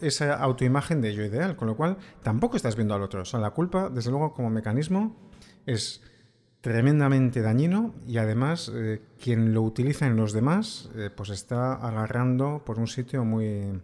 esa 0.00 0.34
autoimagen 0.34 1.00
de 1.00 1.14
yo 1.14 1.22
ideal, 1.22 1.54
con 1.54 1.68
lo 1.68 1.76
cual 1.76 1.98
tampoco 2.24 2.56
estás 2.56 2.74
viendo 2.74 2.96
al 2.96 3.02
otro. 3.02 3.22
O 3.22 3.24
sea, 3.24 3.38
la 3.38 3.50
culpa, 3.50 3.88
desde 3.88 4.10
luego, 4.10 4.34
como 4.34 4.50
mecanismo, 4.50 5.14
es 5.66 6.02
tremendamente 6.62 7.42
dañino 7.42 7.94
y 8.08 8.18
además 8.18 8.72
eh, 8.74 9.02
quien 9.22 9.54
lo 9.54 9.62
utiliza 9.62 10.08
en 10.08 10.16
los 10.16 10.32
demás 10.32 10.90
eh, 10.96 11.10
pues 11.14 11.30
está 11.30 11.74
agarrando 11.74 12.64
por 12.64 12.80
un 12.80 12.88
sitio 12.88 13.24
muy, 13.24 13.80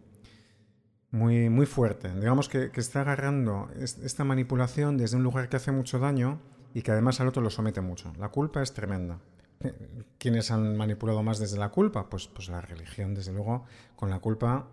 muy, 1.11 1.49
muy 1.49 1.67
fuerte. 1.67 2.13
Digamos 2.15 2.49
que, 2.49 2.71
está 2.75 3.01
agarrando 3.01 3.69
esta 3.79 4.25
manipulación 4.25 4.97
desde 4.97 5.17
un 5.17 5.23
lugar 5.23 5.49
que 5.49 5.57
hace 5.57 5.73
mucho 5.73 5.99
daño 5.99 6.41
y 6.75 6.83
que 6.83 6.93
además 6.93 7.21
al 7.21 7.29
otro 7.29 7.43
lo 7.43 7.51
somete 7.51 7.81
mucho. 7.81 8.13
La 8.19 8.29
culpa 8.29 8.63
es 8.63 8.73
tremenda. 8.73 9.19
¿Quiénes 10.19 10.51
han 10.51 10.77
manipulado 10.77 11.23
más 11.23 11.39
desde 11.39 11.59
la 11.59 11.71
culpa? 11.71 12.09
Pues, 12.09 12.29
pues 12.29 12.49
la 12.49 12.61
religión, 12.61 13.15
desde 13.15 13.33
luego, 13.33 13.65
con 13.97 14.09
la 14.11 14.21
culpa 14.21 14.67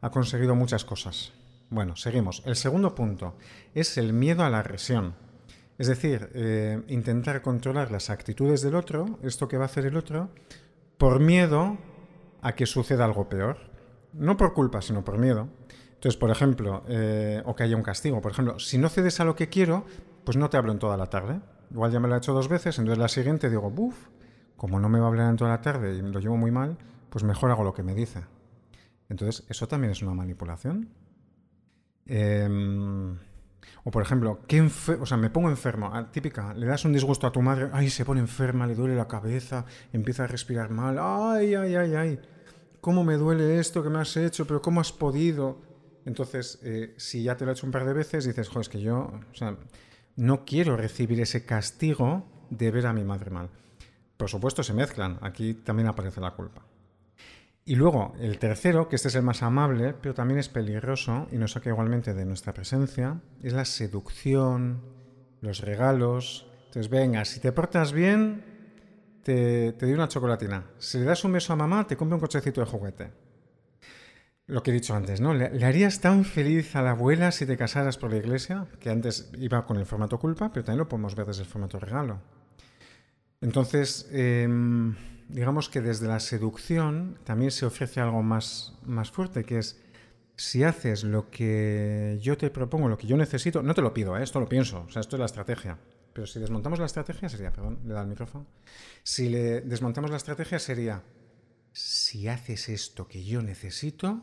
ha 0.00 0.10
conseguido 0.10 0.54
muchas 0.54 0.84
cosas. 0.84 1.32
Bueno, 1.70 1.96
seguimos. 1.96 2.42
El 2.44 2.56
segundo 2.56 2.94
punto 2.94 3.36
es 3.74 3.96
el 3.96 4.12
miedo 4.12 4.44
a 4.44 4.50
la 4.50 4.60
agresión. 4.60 5.14
Es 5.78 5.88
decir, 5.88 6.30
eh, 6.34 6.82
intentar 6.88 7.42
controlar 7.42 7.90
las 7.90 8.08
actitudes 8.10 8.62
del 8.62 8.74
otro, 8.74 9.18
esto 9.22 9.48
que 9.48 9.58
va 9.58 9.64
a 9.64 9.66
hacer 9.66 9.86
el 9.86 9.96
otro, 9.96 10.30
por 10.96 11.20
miedo 11.20 11.76
a 12.40 12.54
que 12.54 12.66
suceda 12.66 13.04
algo 13.04 13.28
peor. 13.28 13.58
No 14.12 14.36
por 14.36 14.54
culpa, 14.54 14.80
sino 14.80 15.04
por 15.04 15.18
miedo. 15.18 15.48
Entonces, 16.06 16.20
por 16.20 16.30
ejemplo, 16.30 16.84
eh, 16.86 17.42
o 17.46 17.56
que 17.56 17.64
haya 17.64 17.74
un 17.74 17.82
castigo. 17.82 18.20
Por 18.20 18.30
ejemplo, 18.30 18.60
si 18.60 18.78
no 18.78 18.88
cedes 18.88 19.18
a 19.18 19.24
lo 19.24 19.34
que 19.34 19.48
quiero, 19.48 19.86
pues 20.22 20.36
no 20.36 20.48
te 20.48 20.56
hablo 20.56 20.70
en 20.70 20.78
toda 20.78 20.96
la 20.96 21.06
tarde. 21.06 21.40
Igual 21.72 21.90
ya 21.90 21.98
me 21.98 22.06
lo 22.06 22.14
he 22.14 22.18
hecho 22.18 22.32
dos 22.32 22.46
veces, 22.48 22.78
entonces 22.78 22.96
la 22.96 23.08
siguiente 23.08 23.50
digo, 23.50 23.72
buf, 23.72 24.06
como 24.56 24.78
no 24.78 24.88
me 24.88 25.00
va 25.00 25.06
a 25.06 25.08
hablar 25.08 25.30
en 25.30 25.36
toda 25.36 25.50
la 25.50 25.60
tarde 25.62 25.96
y 25.96 26.02
lo 26.02 26.20
llevo 26.20 26.36
muy 26.36 26.52
mal, 26.52 26.78
pues 27.10 27.24
mejor 27.24 27.50
hago 27.50 27.64
lo 27.64 27.74
que 27.74 27.82
me 27.82 27.92
dice. 27.92 28.22
Entonces, 29.08 29.44
eso 29.48 29.66
también 29.66 29.90
es 29.90 30.00
una 30.00 30.14
manipulación. 30.14 30.90
Eh, 32.06 32.48
o 33.82 33.90
por 33.90 34.04
ejemplo, 34.04 34.38
¿qué 34.46 34.60
o 34.60 35.06
sea, 35.06 35.16
me 35.16 35.30
pongo 35.30 35.48
enfermo, 35.50 35.90
ah, 35.92 36.12
típica, 36.12 36.54
le 36.54 36.66
das 36.66 36.84
un 36.84 36.92
disgusto 36.92 37.26
a 37.26 37.32
tu 37.32 37.42
madre, 37.42 37.70
ay, 37.72 37.90
se 37.90 38.04
pone 38.04 38.20
enferma, 38.20 38.68
le 38.68 38.76
duele 38.76 38.94
la 38.94 39.08
cabeza, 39.08 39.64
empieza 39.92 40.22
a 40.22 40.26
respirar 40.28 40.70
mal, 40.70 41.00
ay, 41.00 41.56
ay, 41.56 41.74
ay, 41.74 41.94
ay, 41.96 42.20
¿cómo 42.80 43.02
me 43.02 43.14
duele 43.14 43.58
esto 43.58 43.82
que 43.82 43.90
me 43.90 43.98
has 43.98 44.16
hecho? 44.16 44.46
Pero 44.46 44.62
¿cómo 44.62 44.80
has 44.80 44.92
podido? 44.92 45.66
Entonces, 46.06 46.60
eh, 46.62 46.94
si 46.96 47.24
ya 47.24 47.36
te 47.36 47.44
lo 47.44 47.50
he 47.50 47.54
hecho 47.54 47.66
un 47.66 47.72
par 47.72 47.84
de 47.84 47.92
veces, 47.92 48.24
dices, 48.24 48.48
jo, 48.48 48.60
es 48.60 48.68
que 48.68 48.80
yo, 48.80 49.10
o 49.30 49.34
sea, 49.34 49.56
no 50.14 50.44
quiero 50.44 50.76
recibir 50.76 51.20
ese 51.20 51.44
castigo 51.44 52.24
de 52.48 52.70
ver 52.70 52.86
a 52.86 52.92
mi 52.92 53.02
madre 53.02 53.30
mal. 53.30 53.50
Por 54.16 54.30
supuesto, 54.30 54.62
se 54.62 54.72
mezclan. 54.72 55.18
Aquí 55.20 55.54
también 55.54 55.88
aparece 55.88 56.20
la 56.20 56.30
culpa. 56.30 56.62
Y 57.64 57.74
luego, 57.74 58.14
el 58.20 58.38
tercero, 58.38 58.88
que 58.88 58.94
este 58.94 59.08
es 59.08 59.16
el 59.16 59.24
más 59.24 59.42
amable, 59.42 59.94
pero 60.00 60.14
también 60.14 60.38
es 60.38 60.48
peligroso 60.48 61.26
y 61.32 61.36
nos 61.38 61.52
saca 61.52 61.70
igualmente 61.70 62.14
de 62.14 62.24
nuestra 62.24 62.54
presencia, 62.54 63.20
es 63.42 63.52
la 63.52 63.64
seducción, 63.64 64.80
los 65.40 65.60
regalos. 65.60 66.46
Entonces, 66.66 66.88
venga, 66.88 67.24
si 67.24 67.40
te 67.40 67.50
portas 67.50 67.92
bien, 67.92 68.44
te, 69.24 69.72
te 69.72 69.86
doy 69.86 69.94
una 69.96 70.06
chocolatina. 70.06 70.70
Si 70.78 70.98
le 70.98 71.04
das 71.04 71.24
un 71.24 71.32
beso 71.32 71.52
a 71.52 71.56
mamá, 71.56 71.84
te 71.84 71.96
compro 71.96 72.16
un 72.16 72.20
cochecito 72.20 72.60
de 72.60 72.66
juguete. 72.68 73.25
Lo 74.48 74.62
que 74.62 74.70
he 74.70 74.74
dicho 74.74 74.94
antes, 74.94 75.20
¿no? 75.20 75.34
¿Le, 75.34 75.64
harías 75.64 76.00
tan 76.00 76.24
feliz 76.24 76.76
a 76.76 76.82
la 76.82 76.92
abuela 76.92 77.32
si 77.32 77.46
te 77.46 77.56
casaras 77.56 77.98
por 77.98 78.10
la 78.10 78.18
iglesia? 78.18 78.66
Que 78.78 78.90
antes 78.90 79.28
iba 79.38 79.66
con 79.66 79.76
el 79.76 79.86
formato 79.86 80.20
culpa, 80.20 80.52
pero 80.52 80.64
también 80.64 80.78
lo 80.78 80.88
podemos 80.88 81.16
ver 81.16 81.26
desde 81.26 81.42
el 81.42 81.48
formato 81.48 81.80
regalo. 81.80 82.20
Entonces, 83.40 84.08
em, 84.12 84.94
digamos 85.28 85.68
que 85.68 85.80
desde 85.80 86.06
la 86.06 86.20
seducción 86.20 87.18
también 87.24 87.50
se 87.50 87.66
ofrece 87.66 88.00
algo 88.00 88.22
más, 88.22 88.78
más 88.84 89.10
fuerte, 89.10 89.44
que 89.44 89.58
es 89.58 89.82
si 90.36 90.62
haces 90.62 91.02
lo 91.02 91.28
que 91.28 92.18
yo 92.22 92.36
te 92.36 92.50
propongo, 92.50 92.88
lo 92.88 92.98
que 92.98 93.08
yo 93.08 93.16
necesito, 93.16 93.62
no 93.62 93.74
te 93.74 93.82
lo 93.82 93.92
pido, 93.92 94.16
¿eh? 94.16 94.22
esto 94.22 94.38
lo 94.38 94.48
pienso, 94.48 94.84
o 94.86 94.90
sea, 94.90 95.00
esto 95.00 95.16
es 95.16 95.20
la 95.20 95.26
estrategia. 95.26 95.78
Pero 96.12 96.26
si 96.26 96.38
desmontamos 96.38 96.78
la 96.78 96.86
estrategia 96.86 97.28
sería, 97.28 97.52
perdón, 97.52 97.80
le 97.84 97.94
da 97.94 98.02
el 98.02 98.06
micrófono. 98.06 98.46
Si 99.02 99.28
le 99.28 99.60
desmontamos 99.62 100.10
la 100.10 100.16
estrategia 100.16 100.58
sería, 100.58 101.02
si 101.72 102.28
haces 102.28 102.68
esto 102.68 103.06
que 103.08 103.24
yo 103.24 103.42
necesito, 103.42 104.22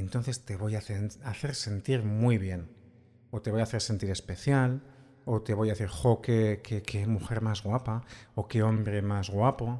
entonces 0.00 0.44
te 0.44 0.56
voy 0.56 0.74
a 0.74 0.78
hacer 0.78 1.54
sentir 1.54 2.02
muy 2.02 2.38
bien. 2.38 2.68
O 3.30 3.40
te 3.40 3.50
voy 3.50 3.60
a 3.60 3.64
hacer 3.64 3.80
sentir 3.80 4.10
especial, 4.10 4.82
o 5.24 5.42
te 5.42 5.54
voy 5.54 5.68
a 5.68 5.72
decir, 5.72 5.88
jo, 5.88 6.20
qué, 6.20 7.04
mujer 7.06 7.40
más 7.40 7.62
guapa, 7.62 8.02
o 8.34 8.48
qué 8.48 8.62
hombre 8.62 9.02
más 9.02 9.30
guapo. 9.30 9.78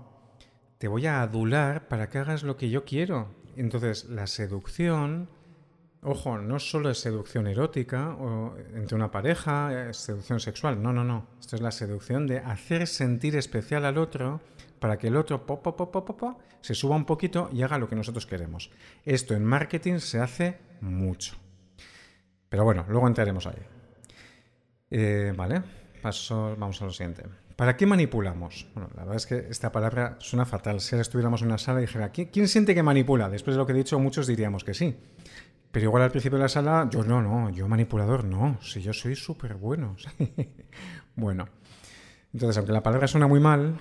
Te 0.78 0.88
voy 0.88 1.06
a 1.06 1.22
adular 1.22 1.88
para 1.88 2.08
que 2.08 2.18
hagas 2.18 2.42
lo 2.42 2.56
que 2.56 2.70
yo 2.70 2.84
quiero. 2.84 3.34
Entonces, 3.56 4.04
la 4.04 4.26
seducción, 4.26 5.28
ojo, 6.02 6.38
no 6.38 6.60
solo 6.60 6.90
es 6.90 6.98
seducción 6.98 7.48
erótica 7.48 8.14
o 8.14 8.56
entre 8.74 8.94
una 8.94 9.10
pareja, 9.10 9.90
es 9.90 9.96
seducción 9.96 10.38
sexual, 10.38 10.80
no, 10.82 10.92
no, 10.92 11.02
no. 11.02 11.26
Esto 11.40 11.56
es 11.56 11.62
la 11.62 11.72
seducción 11.72 12.26
de 12.26 12.38
hacer 12.38 12.86
sentir 12.86 13.36
especial 13.36 13.84
al 13.84 13.98
otro 13.98 14.40
para 14.80 14.99
que 14.99 15.08
el 15.08 15.16
otro 15.16 15.46
po, 15.46 15.62
po, 15.62 16.38
se 16.60 16.75
suba 16.75 16.96
un 16.96 17.04
poquito 17.04 17.50
y 17.52 17.62
haga 17.62 17.78
lo 17.78 17.88
que 17.88 17.94
nosotros 17.94 18.26
queremos. 18.26 18.70
Esto 19.04 19.34
en 19.34 19.44
marketing 19.44 19.99
se 19.99 20.18
hace 20.18 20.58
mucho. 20.80 21.37
Pero 22.49 22.64
bueno, 22.64 22.84
luego 22.88 23.06
entraremos 23.06 23.46
ahí. 23.46 23.62
Eh, 24.90 25.32
vale, 25.37 25.62
paso, 26.02 26.56
vamos 26.58 26.80
a 26.82 26.87
lo 26.87 26.92
siguiente. 26.92 27.25
¿Para 27.54 27.76
qué 27.76 27.87
manipulamos? 27.87 28.66
Bueno, 28.75 28.90
la 28.96 29.02
verdad 29.02 29.16
es 29.16 29.26
que 29.26 29.46
esta 29.50 29.70
palabra 29.70 30.16
suena 30.18 30.46
fatal. 30.46 30.80
Si 30.80 30.94
ahora 30.94 31.02
estuviéramos 31.02 31.42
en 31.42 31.49
una 31.49 31.58
sala 31.58 31.80
y 31.80 31.82
dijera, 31.82 32.10
¿quién 32.10 32.49
siente 32.49 32.75
que 32.75 32.82
manipula? 32.82 33.28
Después 33.28 33.54
de 33.54 33.58
lo 33.58 33.66
que 33.66 33.72
he 33.72 33.76
dicho, 33.76 33.99
muchos 33.99 34.26
diríamos 34.26 34.64
que 34.64 34.72
sí. 34.72 34.96
Pero 35.70 35.84
igual 35.84 36.02
al 36.02 36.10
principio 36.10 36.38
de 36.38 36.44
la 36.44 36.49
sala, 36.49 36.88
yo 36.90 37.04
no, 37.04 37.22
no, 37.22 37.50
yo 37.50 37.68
manipulador 37.68 38.25
no, 38.25 38.58
si 38.62 38.80
yo 38.80 38.92
soy 38.92 39.14
súper 39.14 39.54
bueno. 39.54 39.94
bueno, 41.14 41.49
entonces, 42.32 42.56
aunque 42.56 42.72
la 42.72 42.82
palabra 42.82 43.06
suena 43.08 43.26
muy 43.26 43.40
mal, 43.40 43.78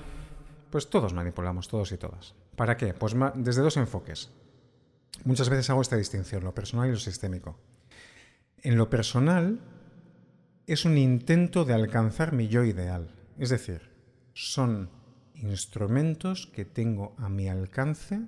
pues 0.69 0.89
todos 0.89 1.13
manipulamos, 1.13 1.67
todos 1.67 1.91
y 1.91 1.97
todas. 1.97 2.35
¿Para 2.55 2.77
qué? 2.77 2.93
Pues 2.93 3.15
desde 3.35 3.61
dos 3.61 3.77
enfoques. 3.77 4.31
Muchas 5.25 5.49
veces 5.49 5.69
hago 5.69 5.81
esta 5.81 5.97
distinción, 5.97 6.43
lo 6.43 6.53
personal 6.53 6.87
y 6.87 6.91
lo 6.91 6.99
sistémico. 6.99 7.57
En 8.61 8.77
lo 8.77 8.89
personal 8.89 9.59
es 10.67 10.85
un 10.85 10.97
intento 10.97 11.65
de 11.65 11.73
alcanzar 11.73 12.33
mi 12.33 12.47
yo 12.47 12.63
ideal. 12.63 13.09
Es 13.37 13.49
decir, 13.49 13.89
son 14.33 14.89
instrumentos 15.35 16.47
que 16.47 16.65
tengo 16.65 17.15
a 17.17 17.29
mi 17.29 17.49
alcance 17.49 18.21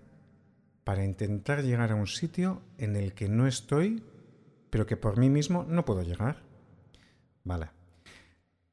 para 0.83 1.05
intentar 1.05 1.63
llegar 1.63 1.91
a 1.91 1.95
un 1.95 2.07
sitio 2.07 2.61
en 2.77 2.95
el 2.95 3.13
que 3.13 3.29
no 3.29 3.47
estoy, 3.47 4.03
pero 4.69 4.85
que 4.85 4.97
por 4.97 5.17
mí 5.17 5.29
mismo 5.29 5.65
no 5.67 5.85
puedo 5.85 6.01
llegar. 6.01 6.41
Vale. 7.43 7.69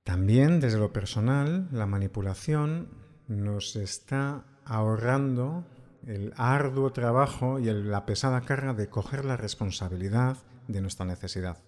También 0.03 0.61
desde 0.61 0.79
lo 0.79 0.93
personal, 0.93 1.69
la 1.71 1.87
manipulación 1.87 2.89
nos 3.29 3.77
está 3.77 4.45
ahorrando 4.65 5.65
el 6.07 6.33
arduo 6.37 6.93
trabajo 6.93 7.59
y 7.59 7.65
la 7.67 8.07
pesada 8.07 8.41
carga 8.41 8.75
de 8.75 8.89
coger 8.89 9.25
la 9.25 9.37
responsabilidad 9.37 10.39
de 10.67 10.81
nuestra 10.81 11.07
necesidad. 11.07 11.59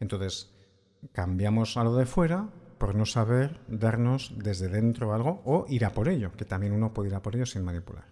Entonces, 0.00 0.52
cambiamos 1.12 1.76
a 1.76 1.84
lo 1.84 1.96
de 1.96 2.06
fuera 2.06 2.48
por 2.78 2.94
no 2.94 3.06
saber 3.06 3.60
darnos 3.68 4.34
desde 4.36 4.68
dentro 4.68 5.14
algo 5.14 5.42
o 5.44 5.66
ir 5.68 5.84
a 5.84 5.92
por 5.92 6.08
ello, 6.08 6.32
que 6.32 6.44
también 6.44 6.72
uno 6.72 6.92
puede 6.92 7.08
ir 7.08 7.14
a 7.14 7.22
por 7.22 7.36
ello 7.36 7.46
sin 7.46 7.64
manipular. 7.64 8.04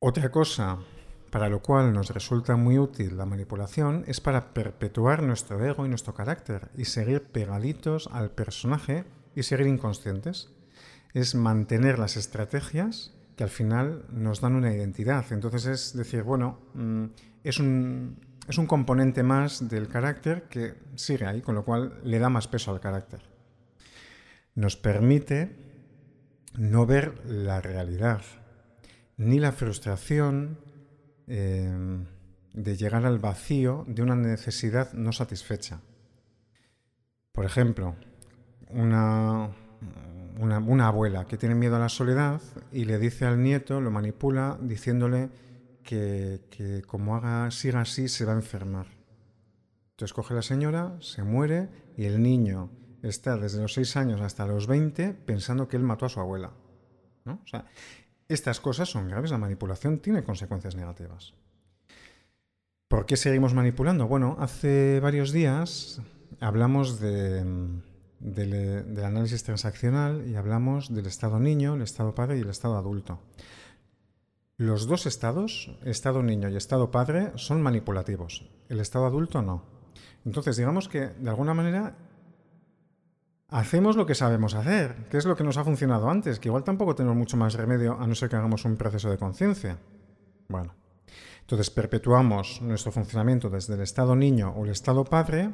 Otra 0.00 0.30
cosa 0.30 0.78
para 1.30 1.48
lo 1.48 1.62
cual 1.62 1.94
nos 1.94 2.10
resulta 2.10 2.56
muy 2.56 2.78
útil 2.78 3.16
la 3.16 3.24
manipulación 3.24 4.04
es 4.06 4.20
para 4.20 4.52
perpetuar 4.52 5.22
nuestro 5.22 5.64
ego 5.64 5.86
y 5.86 5.88
nuestro 5.88 6.12
carácter 6.12 6.70
y 6.76 6.84
seguir 6.84 7.22
pegaditos 7.22 8.08
al 8.12 8.30
personaje 8.32 9.04
y 9.34 9.44
seguir 9.44 9.66
inconscientes 9.66 10.50
es 11.14 11.34
mantener 11.34 11.98
las 11.98 12.16
estrategias 12.16 13.12
que 13.36 13.44
al 13.44 13.50
final 13.50 14.04
nos 14.10 14.40
dan 14.40 14.54
una 14.54 14.72
identidad. 14.72 15.24
Entonces 15.32 15.66
es 15.66 15.96
decir, 15.96 16.22
bueno, 16.22 16.58
mm, 16.74 17.04
es 17.44 17.58
un, 17.58 18.16
es 18.48 18.58
un 18.58 18.66
componente 18.66 19.22
más 19.22 19.68
del 19.68 19.88
carácter 19.88 20.44
que 20.44 20.74
sigue 20.96 21.26
ahí, 21.26 21.40
con 21.40 21.54
lo 21.54 21.64
cual 21.64 22.00
le 22.04 22.18
da 22.18 22.28
más 22.28 22.48
peso 22.48 22.70
al 22.70 22.80
carácter. 22.80 23.20
Nos 24.54 24.76
permite 24.76 25.56
no 26.56 26.84
ver 26.84 27.24
la 27.26 27.60
realidad, 27.60 28.22
ni 29.16 29.38
la 29.38 29.52
frustración 29.52 30.58
eh, 31.26 32.04
de 32.52 32.76
llegar 32.76 33.06
al 33.06 33.18
vacío 33.18 33.84
de 33.88 34.02
una 34.02 34.16
necesidad 34.16 34.92
no 34.92 35.12
satisfecha. 35.12 35.80
Por 37.32 37.46
ejemplo, 37.46 37.96
una, 38.68 39.50
una, 40.38 40.86
abuela 40.86 41.26
que 41.26 41.36
tiene 41.36 41.54
miedo 41.54 41.76
a 41.76 41.78
la 41.78 41.88
soledad 41.88 42.40
y 42.72 42.84
le 42.84 42.98
dice 42.98 43.26
al 43.26 43.42
nieto, 43.42 43.80
lo 43.80 43.90
manipula 43.90 44.58
diciéndole 44.60 45.30
que, 45.82 46.82
como 46.86 47.16
haga, 47.16 47.50
siga 47.50 47.80
así 47.80 48.08
se 48.08 48.24
va 48.24 48.32
a 48.32 48.36
enfermar. 48.36 48.86
Entonces 49.90 50.12
coge 50.12 50.34
la 50.34 50.42
señora, 50.42 50.96
se 51.00 51.22
muere 51.22 51.68
y 51.96 52.04
el 52.04 52.22
niño 52.22 52.70
está 53.02 53.36
desde 53.36 53.60
los 53.60 53.74
6 53.74 53.96
años 53.96 54.20
hasta 54.20 54.46
los 54.46 54.66
20 54.66 55.14
pensando 55.14 55.68
que 55.68 55.76
él 55.76 55.82
mató 55.82 56.06
a 56.06 56.08
su 56.08 56.20
abuela. 56.20 56.52
¿no? 57.24 57.42
Estas 58.28 58.60
cosas 58.60 58.88
son 58.88 59.08
graves, 59.08 59.30
la 59.30 59.38
manipulación 59.38 59.98
tiene 59.98 60.24
consecuencias 60.24 60.74
negativas. 60.76 61.34
¿Por 62.88 63.06
qué 63.06 63.16
seguimos 63.16 63.54
manipulando? 63.54 64.06
Bueno, 64.06 64.36
hace 64.38 65.00
varios 65.00 65.32
días 65.32 66.00
hablamos 66.40 67.00
de 67.00 67.44
del, 68.22 69.04
análisis 69.04 69.42
transaccional 69.42 70.26
y 70.28 70.36
hablamos 70.36 70.94
del 70.94 71.06
estado 71.06 71.40
niño, 71.40 71.74
el 71.74 71.82
estado 71.82 72.14
padre 72.14 72.38
y 72.38 72.40
el 72.40 72.50
estado 72.50 72.76
adulto. 72.76 73.20
Los 74.56 74.86
dos 74.86 75.06
estados, 75.06 75.76
estado 75.84 76.22
niño 76.22 76.48
y 76.48 76.56
estado 76.56 76.90
padre, 76.90 77.32
son 77.34 77.60
manipulativos. 77.60 78.48
El 78.68 78.80
estado 78.80 79.06
adulto 79.06 79.42
no. 79.42 79.64
Entonces, 80.24 80.56
digamos 80.56 80.88
que 80.88 81.08
de 81.08 81.30
alguna 81.30 81.52
manera 81.52 81.96
hacemos 83.48 83.96
lo 83.96 84.06
que 84.06 84.14
sabemos 84.14 84.54
hacer, 84.54 85.08
que 85.10 85.18
es 85.18 85.24
lo 85.24 85.36
que 85.36 85.44
nos 85.44 85.56
ha 85.56 85.64
funcionado 85.64 86.08
antes, 86.08 86.38
que 86.38 86.48
igual 86.48 86.64
tampoco 86.64 86.94
tenemos 86.94 87.16
mucho 87.16 87.36
más 87.36 87.54
remedio 87.54 87.98
a 87.98 88.06
no 88.06 88.14
ser 88.14 88.28
que 88.28 88.36
hagamos 88.36 88.64
un 88.64 88.76
proceso 88.76 89.10
de 89.10 89.18
conciencia. 89.18 89.78
Bueno, 90.48 90.74
entonces 91.40 91.70
perpetuamos 91.70 92.62
nuestro 92.62 92.92
funcionamiento 92.92 93.50
desde 93.50 93.74
el 93.74 93.80
estado 93.80 94.14
niño 94.14 94.50
o 94.56 94.64
el 94.64 94.70
estado 94.70 95.04
padre 95.04 95.50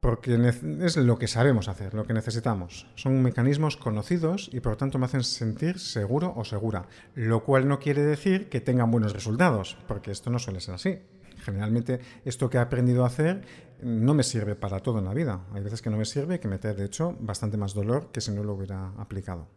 porque 0.00 0.34
es 0.80 0.96
lo 0.96 1.18
que 1.18 1.28
sabemos 1.28 1.68
hacer, 1.68 1.92
lo 1.92 2.06
que 2.06 2.14
necesitamos. 2.14 2.86
Son 2.94 3.22
mecanismos 3.22 3.76
conocidos 3.76 4.48
y 4.52 4.60
por 4.60 4.72
lo 4.72 4.78
tanto 4.78 4.98
me 4.98 5.04
hacen 5.04 5.22
sentir 5.22 5.78
seguro 5.78 6.32
o 6.34 6.44
segura, 6.44 6.88
lo 7.14 7.44
cual 7.44 7.68
no 7.68 7.78
quiere 7.78 8.02
decir 8.02 8.48
que 8.48 8.62
tengan 8.62 8.90
buenos 8.90 9.12
resultados, 9.12 9.76
porque 9.86 10.10
esto 10.10 10.30
no 10.30 10.38
suele 10.38 10.60
ser 10.60 10.74
así. 10.74 10.98
Generalmente 11.44 12.00
esto 12.24 12.48
que 12.48 12.56
he 12.56 12.60
aprendido 12.60 13.04
a 13.04 13.08
hacer 13.08 13.42
no 13.82 14.14
me 14.14 14.22
sirve 14.22 14.56
para 14.56 14.80
todo 14.80 14.98
en 14.98 15.04
la 15.04 15.14
vida. 15.14 15.46
Hay 15.52 15.62
veces 15.62 15.82
que 15.82 15.90
no 15.90 15.98
me 15.98 16.06
sirve 16.06 16.36
y 16.36 16.38
que 16.38 16.48
me 16.48 16.58
trae 16.58 16.74
de 16.74 16.86
hecho 16.86 17.16
bastante 17.20 17.58
más 17.58 17.74
dolor 17.74 18.10
que 18.10 18.22
si 18.22 18.30
no 18.30 18.42
lo 18.42 18.54
hubiera 18.54 18.88
aplicado. 18.98 19.48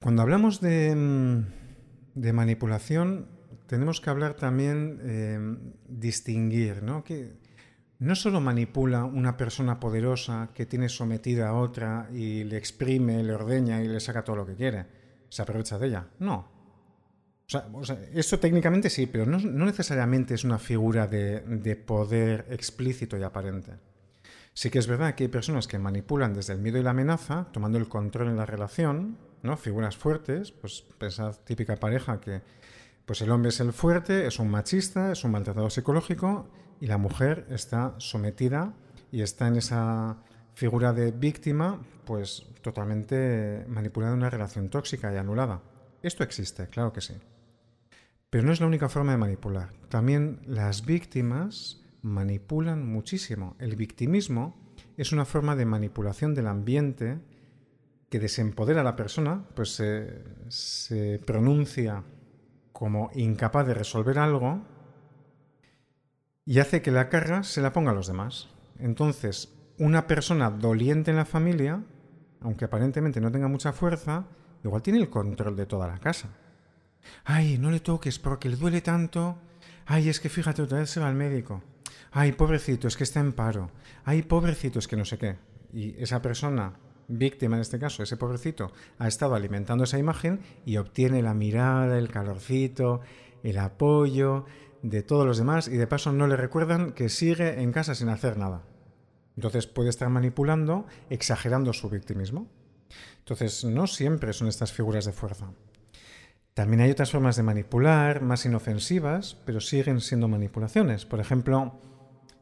Cuando 0.00 0.20
hablamos 0.20 0.60
de, 0.60 0.94
mm, 0.94 2.32
manipulación, 2.34 3.28
tenemos 3.66 4.02
que 4.02 4.10
hablar 4.10 4.34
también, 4.34 5.00
eh, 5.04 5.56
distinguir, 5.88 6.82
¿no? 6.82 7.02
Que, 7.02 7.32
no 7.98 8.14
solo 8.14 8.40
manipula 8.40 9.04
una 9.04 9.36
persona 9.36 9.78
poderosa 9.78 10.50
que 10.54 10.66
tiene 10.66 10.88
sometida 10.88 11.48
a 11.48 11.54
otra 11.54 12.08
y 12.12 12.44
le 12.44 12.56
exprime, 12.56 13.22
le 13.22 13.34
ordeña 13.34 13.82
y 13.82 13.88
le 13.88 14.00
saca 14.00 14.24
todo 14.24 14.36
lo 14.36 14.46
que 14.46 14.54
quiere, 14.54 14.86
se 15.28 15.42
aprovecha 15.42 15.78
de 15.78 15.86
ella. 15.88 16.06
No. 16.18 16.52
O 17.52 17.78
O 17.78 17.84
sea, 17.84 17.98
eso 18.14 18.38
técnicamente 18.38 18.90
sí, 18.90 19.06
pero 19.06 19.26
no, 19.26 19.38
necesariamente 19.38 20.34
es 20.34 20.44
una 20.44 20.58
figura 20.58 21.06
de, 21.06 21.76
poder 21.86 22.46
explícito 22.50 23.16
y 23.16 23.22
aparente. 23.22 23.72
Sí 24.54 24.70
que 24.70 24.78
es 24.78 24.86
verdad 24.86 25.14
que 25.14 25.24
hay 25.24 25.28
personas 25.28 25.66
que 25.66 25.78
manipulan 25.78 26.32
desde 26.32 26.52
el 26.52 26.60
miedo 26.60 26.78
y 26.78 26.82
la 26.82 26.90
amenaza, 26.90 27.48
tomando 27.52 27.76
el 27.76 27.88
control 27.88 28.28
en 28.28 28.36
la 28.36 28.46
relación, 28.46 29.18
¿no? 29.42 29.56
Figuras 29.56 29.96
fuertes, 29.96 30.52
pues 30.52 30.84
esa 31.00 31.32
típica 31.32 31.76
pareja 31.76 32.20
que 32.20 32.40
pues 33.04 33.20
el 33.20 33.30
hombre 33.30 33.50
es 33.50 33.60
el 33.60 33.72
fuerte, 33.72 34.26
es 34.26 34.38
un 34.38 34.48
machista, 34.48 35.12
es 35.12 35.24
un 35.24 35.32
maltratador 35.32 35.70
psicológico 35.70 36.48
y 36.80 36.86
la 36.86 36.98
mujer 36.98 37.46
está 37.50 37.94
sometida 37.98 38.74
y 39.10 39.22
está 39.22 39.48
en 39.48 39.56
esa 39.56 40.18
figura 40.54 40.92
de 40.92 41.12
víctima, 41.12 41.80
pues 42.04 42.46
totalmente 42.62 43.64
manipulada 43.68 44.12
en 44.12 44.18
una 44.18 44.30
relación 44.30 44.68
tóxica 44.68 45.12
y 45.12 45.16
anulada. 45.16 45.62
Esto 46.02 46.22
existe, 46.22 46.68
claro 46.68 46.92
que 46.92 47.00
sí. 47.00 47.14
Pero 48.30 48.44
no 48.44 48.52
es 48.52 48.60
la 48.60 48.66
única 48.66 48.88
forma 48.88 49.12
de 49.12 49.18
manipular. 49.18 49.72
También 49.88 50.40
las 50.46 50.84
víctimas 50.84 51.82
manipulan 52.02 52.86
muchísimo. 52.86 53.56
El 53.58 53.76
victimismo 53.76 54.56
es 54.96 55.12
una 55.12 55.24
forma 55.24 55.56
de 55.56 55.66
manipulación 55.66 56.34
del 56.34 56.48
ambiente 56.48 57.20
que 58.10 58.20
desempodera 58.20 58.82
a 58.82 58.84
la 58.84 58.96
persona, 58.96 59.46
pues 59.54 59.74
se, 59.74 60.22
se 60.48 61.20
pronuncia 61.24 62.04
como 62.72 63.10
incapaz 63.14 63.66
de 63.66 63.74
resolver 63.74 64.18
algo 64.18 64.62
y 66.46 66.58
hace 66.58 66.82
que 66.82 66.90
la 66.90 67.08
carga 67.08 67.42
se 67.42 67.60
la 67.60 67.72
ponga 67.72 67.92
a 67.92 67.94
los 67.94 68.06
demás. 68.06 68.48
Entonces, 68.78 69.54
una 69.78 70.06
persona 70.06 70.50
doliente 70.50 71.10
en 71.10 71.16
la 71.16 71.24
familia, 71.24 71.82
aunque 72.40 72.66
aparentemente 72.66 73.20
no 73.20 73.32
tenga 73.32 73.48
mucha 73.48 73.72
fuerza, 73.72 74.26
igual 74.62 74.82
tiene 74.82 74.98
el 75.00 75.10
control 75.10 75.56
de 75.56 75.66
toda 75.66 75.88
la 75.88 75.98
casa. 75.98 76.28
Ay, 77.24 77.58
no 77.58 77.70
le 77.70 77.80
toques 77.80 78.18
porque 78.18 78.48
le 78.48 78.56
duele 78.56 78.80
tanto. 78.80 79.38
Ay, 79.86 80.08
es 80.08 80.20
que 80.20 80.28
fíjate, 80.28 80.62
otra 80.62 80.78
vez 80.78 80.90
se 80.90 81.00
va 81.00 81.08
al 81.08 81.14
médico. 81.14 81.62
Ay, 82.12 82.32
pobrecito, 82.32 82.88
es 82.88 82.96
que 82.96 83.04
está 83.04 83.20
en 83.20 83.32
paro. 83.32 83.70
Ay, 84.04 84.22
pobrecito, 84.22 84.78
es 84.78 84.88
que 84.88 84.96
no 84.96 85.04
sé 85.04 85.18
qué. 85.18 85.36
Y 85.72 86.00
esa 86.00 86.22
persona, 86.22 86.74
víctima 87.08 87.56
en 87.56 87.62
este 87.62 87.78
caso, 87.78 88.02
ese 88.02 88.16
pobrecito, 88.16 88.72
ha 88.98 89.08
estado 89.08 89.34
alimentando 89.34 89.84
esa 89.84 89.98
imagen 89.98 90.40
y 90.64 90.76
obtiene 90.76 91.22
la 91.22 91.34
mirada, 91.34 91.98
el 91.98 92.08
calorcito, 92.08 93.00
el 93.42 93.58
apoyo 93.58 94.46
de 94.84 95.02
todos 95.02 95.26
los 95.26 95.38
demás 95.38 95.66
y 95.66 95.78
de 95.78 95.86
paso 95.86 96.12
no 96.12 96.26
le 96.26 96.36
recuerdan 96.36 96.92
que 96.92 97.08
sigue 97.08 97.62
en 97.62 97.72
casa 97.72 97.94
sin 97.94 98.10
hacer 98.10 98.36
nada. 98.36 98.62
Entonces 99.34 99.66
puede 99.66 99.88
estar 99.88 100.10
manipulando, 100.10 100.86
exagerando 101.08 101.72
su 101.72 101.88
victimismo. 101.88 102.48
Entonces 103.20 103.64
no 103.64 103.86
siempre 103.86 104.34
son 104.34 104.46
estas 104.46 104.72
figuras 104.72 105.06
de 105.06 105.12
fuerza. 105.12 105.52
También 106.52 106.82
hay 106.82 106.90
otras 106.90 107.10
formas 107.10 107.34
de 107.34 107.42
manipular, 107.42 108.20
más 108.20 108.44
inofensivas, 108.44 109.38
pero 109.46 109.60
siguen 109.60 110.02
siendo 110.02 110.28
manipulaciones. 110.28 111.06
Por 111.06 111.18
ejemplo, 111.18 111.80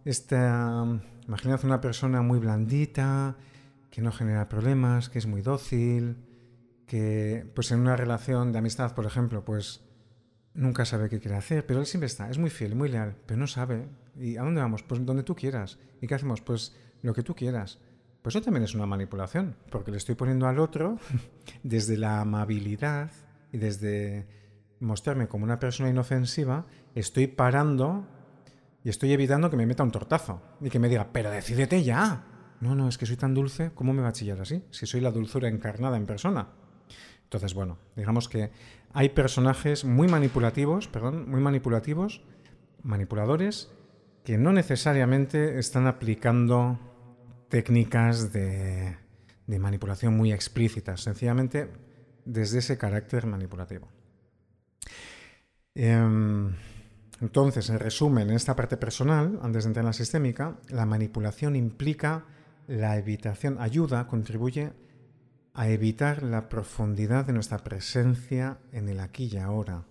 esta, 0.04 0.84
imaginad 1.26 1.64
una 1.64 1.80
persona 1.80 2.22
muy 2.22 2.40
blandita, 2.40 3.37
que 3.88 4.02
no 4.02 4.11
genera 4.11 4.49
problemas, 4.49 5.08
que 5.08 5.20
es 5.20 5.26
muy 5.26 5.42
dócil, 5.42 6.16
que 6.87 7.46
pues 7.54 7.70
en 7.70 7.78
una 7.78 7.96
relación 7.96 8.50
de 8.50 8.58
amistad, 8.58 8.96
por 8.96 9.06
ejemplo, 9.06 9.44
pues 9.44 9.80
nunca 10.54 10.85
sabe 10.85 11.09
qué 11.09 11.21
quiere 11.21 11.37
hacer, 11.37 11.66
pero 11.66 11.80
él 11.80 11.87
siempre 11.87 12.06
está, 12.06 12.30
es 12.30 12.38
muy 12.38 12.50
fiel, 12.50 12.75
muy 12.75 12.88
leal, 12.88 13.16
pero 13.26 13.40
no 13.40 13.47
sabe. 13.47 13.87
¿Y 14.18 14.37
a 14.37 14.42
dónde 14.42 14.61
vamos? 14.61 14.82
Pues 14.82 15.04
donde 15.04 15.23
tú 15.23 15.35
quieras. 15.35 15.78
¿Y 16.00 16.06
qué 16.06 16.14
hacemos? 16.14 16.40
Pues 16.40 16.76
lo 17.02 17.14
que 17.14 17.23
tú 17.23 17.35
quieras. 17.35 17.78
Pues 18.23 18.37
eso 18.37 18.44
también 18.44 18.64
es 18.64 18.75
una 18.75 18.87
manipulación, 18.87 19.56
porque 19.71 19.90
le 19.90 19.97
estoy 19.97 20.14
poniendo 20.14 20.47
al 20.47 20.59
otro 20.59 20.99
desde 21.62 21.97
la 21.97 22.21
amabilidad 22.21 23.11
y 23.52 23.59
desde 23.59 24.26
mostrarme 24.81 25.29
como 25.29 25.44
una 25.44 25.59
persona 25.59 25.90
inofensiva, 25.90 26.66
estoy 26.94 27.27
parando 27.27 28.07
y 28.85 28.88
estoy 28.88 29.12
evitando 29.12 29.50
que 29.50 29.57
me 29.57 29.66
meta 29.66 29.83
un 29.83 29.90
tortazo 29.90 30.42
y 30.61 30.70
que 30.70 30.79
me 30.79 30.88
diga, 30.88 31.09
pero 31.12 31.31
decídete 31.31 31.83
ya. 31.83 32.27
No, 32.61 32.74
no, 32.74 32.88
es 32.88 32.98
que 32.98 33.07
soy 33.07 33.16
tan 33.16 33.35
dulce, 33.35 33.72
¿cómo 33.74 33.92
me 33.92 34.03
va 34.03 34.09
a 34.09 34.12
chillar 34.12 34.40
así? 34.40 34.64
Si 34.70 34.87
soy 34.87 35.00
la 35.00 35.11
dulzura 35.11 35.48
encarnada 35.48 35.96
en 35.96 36.07
persona. 36.07 36.48
Entonces, 37.33 37.55
bueno, 37.55 37.79
digamos 37.97 38.29
que 38.29 38.51
hay 38.92 39.09
personajes 39.09 39.87
muy 39.87 40.07
manipulativos, 40.07 40.87
perdón, 40.87 41.31
muy 41.31 41.40
manipulativos, 41.40 42.21
manipuladores, 42.83 43.71
que 44.23 44.37
no 44.37 44.53
necesariamente 44.53 45.59
están 45.59 45.87
aplicando 45.87 46.79
técnicas 47.49 48.35
de, 48.35 48.99
manipulación 49.47 50.14
muy 50.14 50.31
explícitas. 50.31 51.01
Sencillamente 51.01 51.71
desde 52.27 52.59
ese 52.59 52.77
carácter 52.77 53.25
manipulativo. 53.25 53.88
Em, 55.75 56.53
entonces, 57.23 57.71
en 57.71 57.79
resumen, 57.79 58.29
en 58.29 58.37
esta 58.37 58.55
parte 58.55 58.77
personal, 58.77 59.40
antes 59.42 59.64
de 59.64 59.68
entrar 59.68 59.85
en 59.85 59.87
la 59.87 59.95
sistémica, 59.95 60.59
la 60.68 60.85
manipulación 60.85 61.57
implica 61.57 62.27
la 62.66 62.99
evitación, 62.99 63.57
ayuda, 63.59 64.07
contribuye 64.07 64.73
a 65.55 65.69
evitar 65.69 66.23
la 66.23 66.49
profundidad 66.49 67.27
de 67.27 67.33
nuestra 67.33 67.59
presencia 67.59 68.59
en 68.73 68.88
el 68.88 69.01
aquí 69.01 69.29
y 69.33 69.37
ahora. 69.37 69.85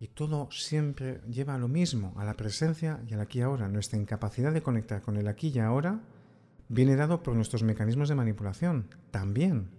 Y 0.00 0.08
todo 0.08 0.48
siempre 0.50 1.20
lleva 1.28 1.54
a 1.54 1.58
lo 1.58 1.68
mismo, 1.68 2.14
a 2.16 2.24
la 2.24 2.34
presencia 2.34 3.00
y 3.08 3.14
al 3.14 3.20
aquí 3.20 3.38
y 3.38 3.42
ahora. 3.42 3.68
Nuestra 3.68 3.98
incapacidad 3.98 4.52
de 4.52 4.62
conectar 4.62 5.02
con 5.02 5.16
el 5.16 5.28
aquí 5.28 5.52
y 5.54 5.60
ahora 5.60 6.00
viene 6.68 6.96
dado 6.96 7.22
por 7.22 7.36
nuestros 7.36 7.62
mecanismos 7.62 8.08
de 8.08 8.16
manipulación, 8.16 8.88
también. 9.10 9.70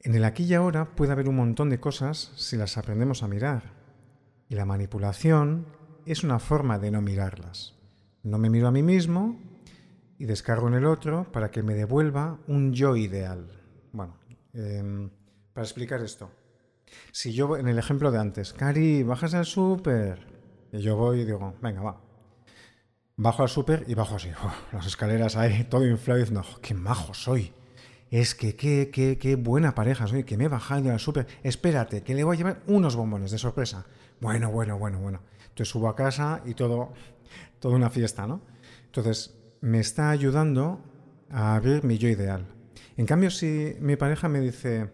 En 0.00 0.14
el 0.14 0.24
aquí 0.24 0.44
y 0.44 0.54
ahora 0.54 0.94
puede 0.94 1.12
haber 1.12 1.28
un 1.28 1.36
montón 1.36 1.70
de 1.70 1.80
cosas 1.80 2.32
si 2.36 2.56
las 2.56 2.76
aprendemos 2.76 3.22
a 3.22 3.28
mirar. 3.28 3.72
Y 4.50 4.54
la 4.54 4.66
manipulación 4.66 5.66
es 6.04 6.22
una 6.22 6.38
forma 6.38 6.78
de 6.78 6.90
no 6.90 7.00
mirarlas. 7.00 7.74
No 8.22 8.36
me 8.36 8.50
miro 8.50 8.68
a 8.68 8.72
mí 8.72 8.82
mismo 8.82 9.40
y 10.18 10.26
descargo 10.26 10.68
en 10.68 10.74
el 10.74 10.84
otro 10.84 11.32
para 11.32 11.50
que 11.50 11.62
me 11.62 11.74
devuelva 11.74 12.38
un 12.46 12.74
yo 12.74 12.96
ideal. 12.96 13.63
Bueno, 13.94 14.18
em, 14.52 15.08
para 15.52 15.64
explicar 15.64 16.02
esto. 16.02 16.28
Si 17.12 17.32
yo, 17.32 17.56
en 17.56 17.68
el 17.68 17.78
ejemplo 17.78 18.10
de 18.10 18.18
antes, 18.18 18.52
Cari, 18.52 19.04
bajas 19.04 19.34
al 19.34 19.46
súper. 19.46 20.26
Y 20.72 20.80
yo 20.80 20.96
voy 20.96 21.20
y 21.20 21.24
digo, 21.24 21.54
venga, 21.62 21.80
va. 21.80 22.00
Bajo 23.16 23.42
al 23.42 23.48
súper 23.48 23.84
y 23.86 23.94
bajo 23.94 24.16
así. 24.16 24.30
las 24.72 24.86
escaleras 24.86 25.36
ahí, 25.36 25.64
todo 25.70 25.86
inflado 25.86 26.18
y 26.18 26.22
diciendo, 26.24 26.44
qué 26.60 26.74
majo 26.74 27.14
soy 27.14 27.52
es 28.10 28.34
que 28.34 28.54
qué, 28.54 28.90
qué, 28.92 29.18
qué 29.18 29.36
buena 29.36 29.74
pareja 29.74 30.06
soy, 30.06 30.24
que 30.24 30.36
me 30.36 30.44
he 30.44 30.48
bajado 30.48 30.92
al 30.92 31.00
súper, 31.00 31.26
espérate, 31.42 32.02
que 32.02 32.14
le 32.14 32.22
voy 32.22 32.36
a 32.36 32.38
llevar 32.38 32.62
unos 32.66 32.94
bombones 32.94 33.30
de 33.32 33.38
sorpresa. 33.38 33.86
Bueno, 34.20 34.50
bueno, 34.50 34.78
bueno, 34.78 35.00
bueno. 35.00 35.20
Entonces 35.42 35.68
subo 35.68 35.88
a 35.88 35.96
casa 35.96 36.40
y 36.44 36.54
todo, 36.54 36.92
toda 37.58 37.74
una 37.74 37.90
fiesta, 37.90 38.26
¿no? 38.26 38.40
Entonces, 38.86 39.34
me 39.60 39.80
está 39.80 40.10
ayudando 40.10 40.80
a 41.30 41.56
abrir 41.56 41.82
mi 41.82 41.98
yo 41.98 42.08
ideal. 42.08 42.46
En 42.96 43.06
cambio, 43.06 43.30
si 43.30 43.76
mi 43.80 43.96
pareja 43.96 44.28
me 44.28 44.40
dice, 44.40 44.90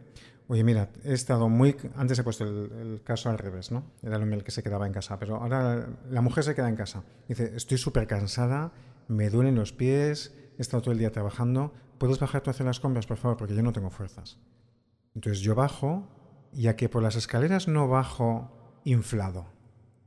oye, 0.49 0.65
mira, 0.65 0.91
he 1.05 1.13
estado 1.13 1.49
muy... 1.49 1.77
Antes 1.97 2.19
he 2.19 2.25
puesto 2.25 2.45
el, 2.45 3.03
caso 3.05 3.31
al 3.31 3.39
revés, 3.39 3.71
¿no? 3.71 3.85
Era 4.03 4.17
el 4.17 4.23
hombre 4.23 4.39
el 4.39 4.45
que 4.45 4.51
se 4.51 4.63
quedaba 4.63 4.87
en 4.87 4.93
casa, 4.93 5.19
pero 5.19 5.37
ahora 5.37 5.89
la 6.11 6.21
mujer 6.23 6.45
se 6.45 6.55
queda 6.55 6.69
en 6.69 6.77
casa. 6.77 7.05
Dice, 7.29 7.53
estoy 7.55 7.79
súper 7.79 8.07
cansada, 8.07 8.73
me 9.09 9.31
duelen 9.31 9.55
los 9.55 9.73
pies, 9.73 10.35
he 10.59 10.63
estado 10.63 10.83
todo 10.83 10.93
el 10.93 10.99
día 10.99 11.13
trabajando, 11.13 11.73
¿puedes 11.99 12.19
bajar 12.19 12.43
tú 12.43 12.51
a 12.51 12.53
hacer 12.53 12.67
las 12.67 12.81
compras, 12.81 13.07
por 13.07 13.19
favor? 13.19 13.37
Porque 13.37 13.55
yo 13.55 13.63
no 13.63 13.73
tengo 13.73 13.91
fuerzas. 13.91 14.39
Entonces 15.15 15.41
yo 15.41 15.55
bajo, 15.55 16.09
y 16.53 16.73
que 16.75 16.89
por 16.89 17.03
las 17.03 17.17
escaleras 17.17 17.69
no 17.69 17.89
bajo 17.89 18.81
inflado, 18.85 19.47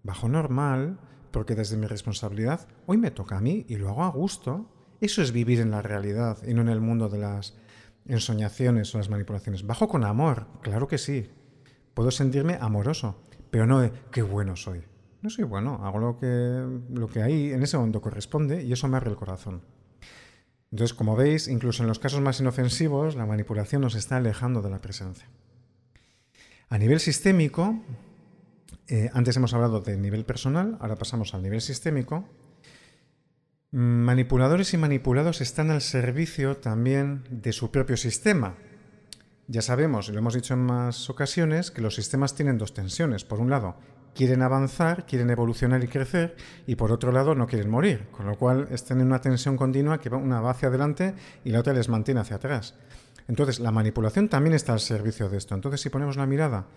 bajo 0.02 0.28
normal, 0.28 1.00
porque 1.32 1.56
desde 1.56 1.78
mi 1.78 1.88
responsabilidad, 1.88 2.68
hoy 2.86 2.98
me 2.98 3.12
toca 3.12 3.38
a 3.38 3.42
mí 3.42 3.66
y 3.68 3.78
lo 3.78 3.90
hago 3.90 4.04
a 4.04 4.10
gusto. 4.10 4.70
Eso 5.02 5.22
es 5.22 5.32
vivir 5.32 5.60
en 5.60 5.72
la 5.72 5.82
realidad 5.82 6.38
y 6.48 6.54
no 6.54 6.62
en 6.62 6.70
el 6.70 6.80
mundo 6.80 7.10
de 7.10 7.18
las 7.18 7.56
ensoñaciones 8.06 8.94
o 8.94 8.98
las 8.98 9.10
manipulaciones. 9.10 9.66
Bajo 9.66 9.88
con 9.88 10.04
amor, 10.04 10.48
claro 10.62 10.88
que 10.88 10.98
sí. 10.98 11.30
Puedo 11.94 12.12
sentirme 12.12 12.58
amoroso, 12.60 13.22
pero 13.52 13.66
no 13.66 13.80
de 13.80 13.92
qué 14.12 14.22
bueno 14.22 14.56
soy. 14.56 14.84
No 15.22 15.30
soy 15.30 15.46
bueno, 15.46 15.80
hago 15.84 16.00
lo 16.00 16.20
que, 16.20 16.66
lo 16.90 17.08
que 17.08 17.22
ahí 17.22 17.52
en 17.52 17.64
ese 17.64 17.78
momento 17.78 18.02
corresponde 18.02 18.64
y 18.64 18.74
eso 18.74 18.88
me 18.88 18.98
abre 18.98 19.10
el 19.10 19.16
corazón. 19.16 19.62
Entonces, 20.72 20.96
como 20.96 21.16
veis, 21.16 21.48
incluso 21.48 21.84
en 21.84 21.88
los 21.88 22.00
casos 22.00 22.20
más 22.20 22.40
inofensivos, 22.40 23.16
la 23.16 23.28
manipulación 23.28 23.84
nos 23.84 23.94
está 23.96 24.18
alejando 24.18 24.62
de 24.62 24.72
la 24.72 24.82
presencia. 24.82 25.30
A 26.68 26.80
nivel 26.80 27.00
sistémico, 27.00 27.80
eh, 28.88 29.10
antes 29.14 29.38
hemos 29.38 29.54
hablado 29.54 29.82
de 29.82 29.96
nivel 29.98 30.26
personal, 30.26 30.78
ahora 30.82 30.96
pasamos 30.96 31.36
al 31.36 31.44
nivel 31.44 31.62
sistémico. 31.62 32.28
Manipuladores 33.76 34.72
y 34.76 34.78
manipulados 34.78 35.42
están 35.42 35.72
al 35.72 35.82
servicio 35.82 36.58
también 36.58 37.24
de 37.32 37.52
su 37.54 37.72
propio 37.72 37.98
sistema. 37.98 38.54
Ya 39.48 39.64
sabemos, 39.64 40.08
y 40.08 40.12
lo 40.12 40.20
hemos 40.20 40.36
dicho 40.36 40.54
en 40.54 40.60
más 40.60 41.10
ocasiones, 41.10 41.72
que 41.72 41.82
los 41.82 41.96
sistemas 41.96 42.36
tienen 42.36 42.60
dos 42.60 42.76
tensiones. 42.76 43.24
Por 43.24 43.40
un 43.40 43.50
lado, 43.50 43.78
quieren 44.14 44.44
avanzar, 44.44 45.08
quieren 45.08 45.32
evolucionar 45.32 45.84
y 45.84 45.88
crecer, 45.88 46.36
y 46.68 46.76
por 46.76 46.92
otro 46.92 47.12
lado 47.12 47.34
no 47.34 47.48
quieren 47.48 47.72
morir, 47.72 48.10
con 48.12 48.28
lo 48.28 48.38
cual 48.38 48.68
están 48.70 49.02
en 49.02 49.08
una 49.08 49.22
tensión 49.22 49.58
continua 49.58 50.00
que 50.00 50.10
una 50.10 50.40
va 50.40 50.52
hacia 50.52 50.68
adelante 50.68 51.16
y 51.44 51.50
la 51.50 51.62
otra 51.62 51.74
les 51.74 51.90
mantiene 51.90 52.22
hacia 52.22 52.36
atrás. 52.36 52.76
Entonces, 53.28 53.60
la 53.60 53.72
manipulación 53.72 54.30
también 54.30 54.54
está 54.54 54.74
al 54.74 54.82
servicio 54.82 55.30
de 55.30 55.38
esto. 55.38 55.56
Entonces, 55.56 55.82
si 55.82 55.90
ponemos 55.90 56.16
la 56.16 56.28
mirada 56.28 56.68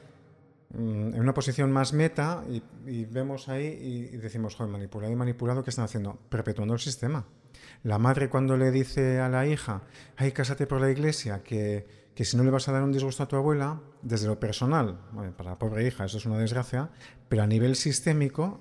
en 0.77 1.19
una 1.19 1.33
posición 1.33 1.73
más 1.73 1.93
meta 1.93 2.45
y, 2.87 3.05
vemos 3.07 3.49
ahí 3.49 3.67
y, 3.67 4.17
decimos, 4.19 4.55
joder, 4.55 4.73
manipulado 4.73 5.13
y 5.13 5.17
manipulado, 5.17 5.65
¿qué 5.65 5.71
están 5.71 5.87
haciendo? 5.87 6.19
Perpetuando 6.29 6.75
el 6.75 6.81
sistema. 6.81 7.27
La 7.83 7.99
madre 7.99 8.29
cuando 8.29 8.57
le 8.57 8.71
dice 8.71 9.21
a 9.21 9.29
la 9.29 9.47
hija, 9.47 9.83
ay, 10.17 10.33
cásate 10.33 10.67
por 10.67 10.81
la 10.81 10.91
iglesia, 10.91 11.43
que, 11.43 11.87
que 12.15 12.25
si 12.25 12.37
no 12.37 12.45
le 12.45 12.51
vas 12.51 12.69
a 12.69 12.73
dar 12.73 12.83
un 12.83 12.93
disgusto 12.93 13.23
a 13.23 13.29
tu 13.29 13.37
abuela, 13.37 13.81
desde 14.03 14.27
lo 14.27 14.39
personal, 14.39 15.01
para 15.37 15.51
la 15.51 15.59
pobre 15.59 15.87
hija 15.87 16.05
eso 16.05 16.19
es 16.19 16.27
una 16.27 16.39
desgracia, 16.39 16.91
pero 17.29 17.43
a 17.43 17.47
nivel 17.47 17.77
sistémico 17.77 18.61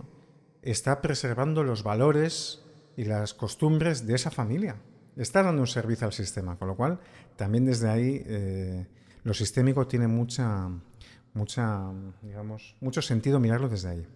está 0.62 1.02
preservando 1.02 1.64
los 1.64 1.84
valores 1.84 2.64
y 2.98 3.06
las 3.06 3.34
costumbres 3.34 4.08
de 4.08 4.16
esa 4.16 4.32
familia. 4.32 4.78
Está 5.16 5.44
dando 5.44 5.62
un 5.62 5.68
servicio 5.68 6.08
al 6.08 6.14
sistema, 6.14 6.58
con 6.58 6.68
lo 6.68 6.76
cual 6.76 7.00
también 7.36 7.66
desde 7.66 7.90
ahí 7.90 8.24
eh, 8.26 8.88
lo 9.24 9.34
sistémico 9.34 9.88
tiene 9.88 10.08
mucha, 10.08 10.70
mucha, 11.36 11.92
digamos, 12.24 12.76
mucho 12.82 13.02
sentido 13.02 13.40
mirarlo 13.40 13.70
desde 13.70 13.90
ahí. 13.90 14.08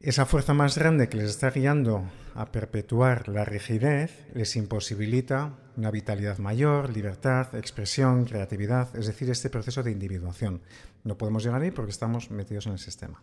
Esa 0.00 0.26
fuerza 0.26 0.54
más 0.54 0.78
grande 0.78 1.08
que 1.08 1.16
les 1.16 1.30
está 1.30 1.50
guiando 1.50 2.04
a 2.34 2.52
perpetuar 2.52 3.28
la 3.28 3.44
rigidez 3.44 4.26
les 4.34 4.54
imposibilita 4.56 5.54
una 5.76 5.90
vitalidad 5.90 6.38
mayor, 6.38 6.94
libertad, 6.94 7.54
expresión, 7.54 8.24
creatividad, 8.24 8.94
es 8.94 9.06
decir, 9.06 9.30
este 9.30 9.50
proceso 9.50 9.82
de 9.82 9.90
individuación. 9.90 10.60
No 11.02 11.16
podemos 11.18 11.44
llegar 11.44 11.62
ahí 11.62 11.70
porque 11.70 11.90
estamos 11.90 12.30
metidos 12.30 12.66
en 12.66 12.72
el 12.72 12.78
sistema. 12.78 13.22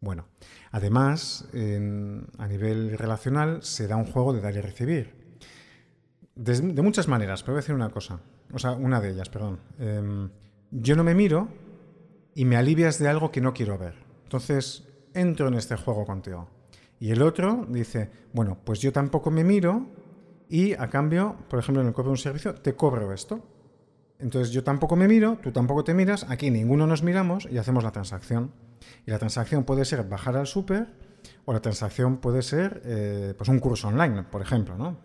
Bueno, 0.00 0.26
además, 0.70 1.48
a 1.52 2.46
nivel 2.46 2.98
relacional 2.98 3.62
se 3.62 3.88
da 3.88 3.96
un 3.96 4.04
juego 4.04 4.32
de 4.32 4.40
dar 4.40 4.54
y 4.54 4.60
recibir. 4.60 5.14
De, 6.34 6.82
muchas 6.82 7.08
maneras, 7.08 7.42
pero 7.42 7.54
voy 7.54 7.58
a 7.58 7.62
decir 7.62 7.74
una 7.74 7.90
cosa, 7.90 8.20
o 8.52 8.58
sea, 8.58 8.72
una 8.72 9.00
de 9.00 9.10
ellas, 9.10 9.28
perdón. 9.28 9.58
Em, 9.78 10.30
yo 10.70 10.94
no 10.94 11.02
me 11.02 11.14
miro 11.14 11.48
y 12.38 12.44
me 12.44 12.56
alivias 12.56 13.00
de 13.00 13.08
algo 13.08 13.32
que 13.32 13.40
no 13.40 13.52
quiero 13.52 13.76
ver. 13.78 13.94
Entonces, 14.22 14.86
entro 15.12 15.48
en 15.48 15.54
este 15.54 15.74
juego 15.74 16.06
contigo. 16.06 16.48
Y 17.00 17.10
el 17.10 17.20
otro 17.22 17.66
dice, 17.68 18.12
bueno, 18.32 18.58
pues 18.62 18.78
yo 18.78 18.92
tampoco 18.92 19.32
me 19.32 19.42
miro 19.42 19.88
y 20.48 20.72
a 20.74 20.88
cambio, 20.88 21.34
por 21.50 21.58
ejemplo, 21.58 21.82
en 21.82 21.88
el 21.88 21.94
cobro 21.94 22.10
de 22.10 22.12
un 22.12 22.18
servicio, 22.18 22.54
te 22.54 22.76
cobro 22.76 23.12
esto. 23.12 23.40
Entonces 24.20 24.52
yo 24.52 24.62
tampoco 24.62 24.94
me 24.94 25.08
miro, 25.08 25.38
tú 25.42 25.50
tampoco 25.50 25.82
te 25.82 25.94
miras, 25.94 26.26
aquí 26.30 26.48
ninguno 26.52 26.86
nos 26.86 27.02
miramos 27.02 27.48
y 27.50 27.58
hacemos 27.58 27.82
la 27.82 27.90
transacción. 27.90 28.52
Y 29.04 29.10
la 29.10 29.18
transacción 29.18 29.64
puede 29.64 29.84
ser 29.84 30.04
bajar 30.04 30.36
al 30.36 30.46
súper 30.46 30.86
o 31.44 31.52
la 31.52 31.60
transacción 31.60 32.18
puede 32.18 32.42
ser 32.42 32.82
eh, 32.84 33.34
pues 33.36 33.48
un 33.48 33.58
curso 33.58 33.88
online, 33.88 34.22
por 34.22 34.42
ejemplo. 34.42 34.78
¿no? 34.78 34.96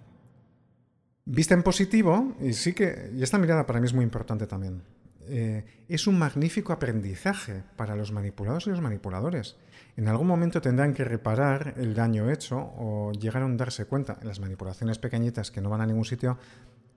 Vista 1.26 1.56
en 1.56 1.64
positivo, 1.64 2.36
y 2.40 2.54
sí 2.54 2.74
que, 2.74 3.10
y 3.12 3.24
esta 3.24 3.40
mirada 3.40 3.66
para 3.66 3.80
mí 3.80 3.88
es 3.88 3.94
muy 3.96 4.04
importante 4.04 4.46
también, 4.46 4.84
eh, 5.28 5.66
es 5.88 6.08
un 6.08 6.18
magnífico 6.18 6.74
aprendizaje 6.74 7.64
para 7.76 7.96
los 7.96 8.12
manipulados 8.12 8.68
y 8.68 8.70
los 8.70 8.82
manipuladores. 8.82 9.58
En 9.96 10.08
algún 10.08 10.28
momento 10.28 10.62
tendrán 10.62 10.94
que 10.94 11.04
reparar 11.04 11.76
el 11.78 11.94
daño 11.94 12.32
hecho 12.32 12.58
o 12.58 13.12
llegaron 13.12 13.54
a 13.54 13.58
darse 13.58 13.86
cuenta. 13.86 14.18
En 14.22 14.28
las 14.28 14.40
manipulaciones 14.40 14.98
pequeñitas 14.98 15.52
que 15.52 15.62
no 15.62 15.70
van 15.70 15.82
a 15.82 15.86
ningún 15.86 16.06
sitio, 16.06 16.38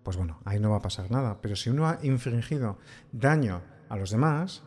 pues 0.03 0.17
bueno, 0.17 0.41
ahí 0.45 0.61
no 0.61 0.71
va 0.71 0.77
a 0.77 0.83
pasar 0.83 1.11
nada. 1.11 1.41
Pero 1.43 1.57
si 1.57 1.71
uno 1.71 1.89
ha 1.89 1.99
infringido 2.03 2.79
daño 3.13 3.63
a 3.89 3.97
los 3.97 4.11
demás, 4.11 4.63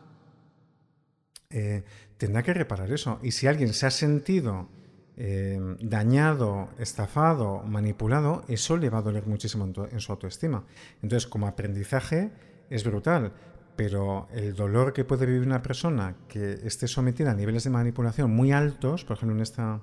eh, 1.50 1.84
tendrá 2.16 2.42
que 2.42 2.54
reparar 2.54 2.92
eso. 2.92 3.18
Y 3.22 3.32
si 3.32 3.46
alguien 3.46 3.74
se 3.74 3.86
ha 3.86 3.90
sentido 3.90 4.68
eh, 5.16 5.58
dañado, 5.80 6.68
estafado, 6.78 7.62
manipulado, 7.64 8.44
eso 8.48 8.76
le 8.76 8.90
va 8.90 8.98
a 8.98 9.02
doler 9.02 9.26
muchísimo 9.26 9.70
en 9.90 10.00
su 10.00 10.12
autoestima. 10.12 10.64
Entonces, 11.02 11.28
como 11.28 11.48
aprendizaje, 11.48 12.30
es 12.70 12.84
brutal 12.84 13.32
pero 13.80 14.28
el 14.30 14.54
dolor 14.54 14.92
que 14.92 15.06
puede 15.06 15.24
vivir 15.24 15.40
una 15.40 15.62
persona 15.62 16.14
que 16.28 16.52
esté 16.64 16.86
sometida 16.86 17.30
a 17.30 17.34
niveles 17.34 17.64
de 17.64 17.70
manipulación 17.70 18.30
muy 18.30 18.52
altos, 18.52 19.06
por 19.06 19.16
ejemplo, 19.16 19.34
en 19.34 19.40
esta, 19.40 19.80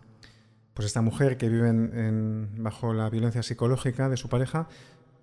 pues 0.76 0.86
esta 0.86 1.02
mujer 1.02 1.36
que 1.36 1.50
vive 1.50 1.72
bajo 2.60 2.94
la 2.94 3.10
violencia 3.10 3.42
psicológica 3.42 4.08
de 4.08 4.16
su 4.16 4.30
pareja, 4.30 4.68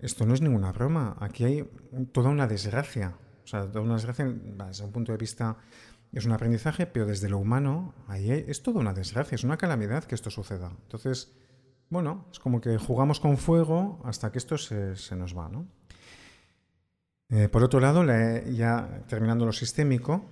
esto 0.01 0.25
no 0.25 0.33
es 0.33 0.41
ninguna 0.41 0.73
broma. 0.73 1.15
Aquí 1.21 1.45
hay 1.45 1.69
toda 2.11 2.29
una 2.29 2.47
desgracia. 2.47 3.15
O 3.45 3.47
sea, 3.47 3.65
toda 3.65 3.79
una 3.79 3.93
desgracia 3.93 4.25
desde 4.25 4.83
un 4.83 4.91
punto 4.91 5.13
de 5.13 5.19
vista 5.19 5.55
es 6.11 6.25
un 6.25 6.33
aprendizaje, 6.33 6.85
pero 6.85 7.05
desde 7.05 7.29
lo 7.29 7.37
humano 7.37 7.93
ahí 8.09 8.29
es 8.29 8.61
toda 8.61 8.81
una 8.81 8.93
desgracia, 8.93 9.35
es 9.35 9.45
una 9.45 9.55
calamidad 9.55 10.03
que 10.03 10.15
esto 10.15 10.29
suceda. 10.29 10.73
Entonces, 10.81 11.31
bueno, 11.89 12.25
es 12.29 12.39
como 12.39 12.59
que 12.59 12.77
jugamos 12.77 13.21
con 13.21 13.37
fuego 13.37 14.01
hasta 14.03 14.33
que 14.33 14.37
esto 14.37 14.57
se, 14.57 14.97
se 14.97 15.15
nos 15.15 15.33
va, 15.33 15.47
¿no? 15.47 15.65
Eh, 17.29 17.49
por 17.49 17.63
otro 17.63 17.79
lado, 17.79 18.03
ya 18.51 19.03
terminando 19.07 19.45
lo 19.45 19.53
sistémico, 19.53 20.25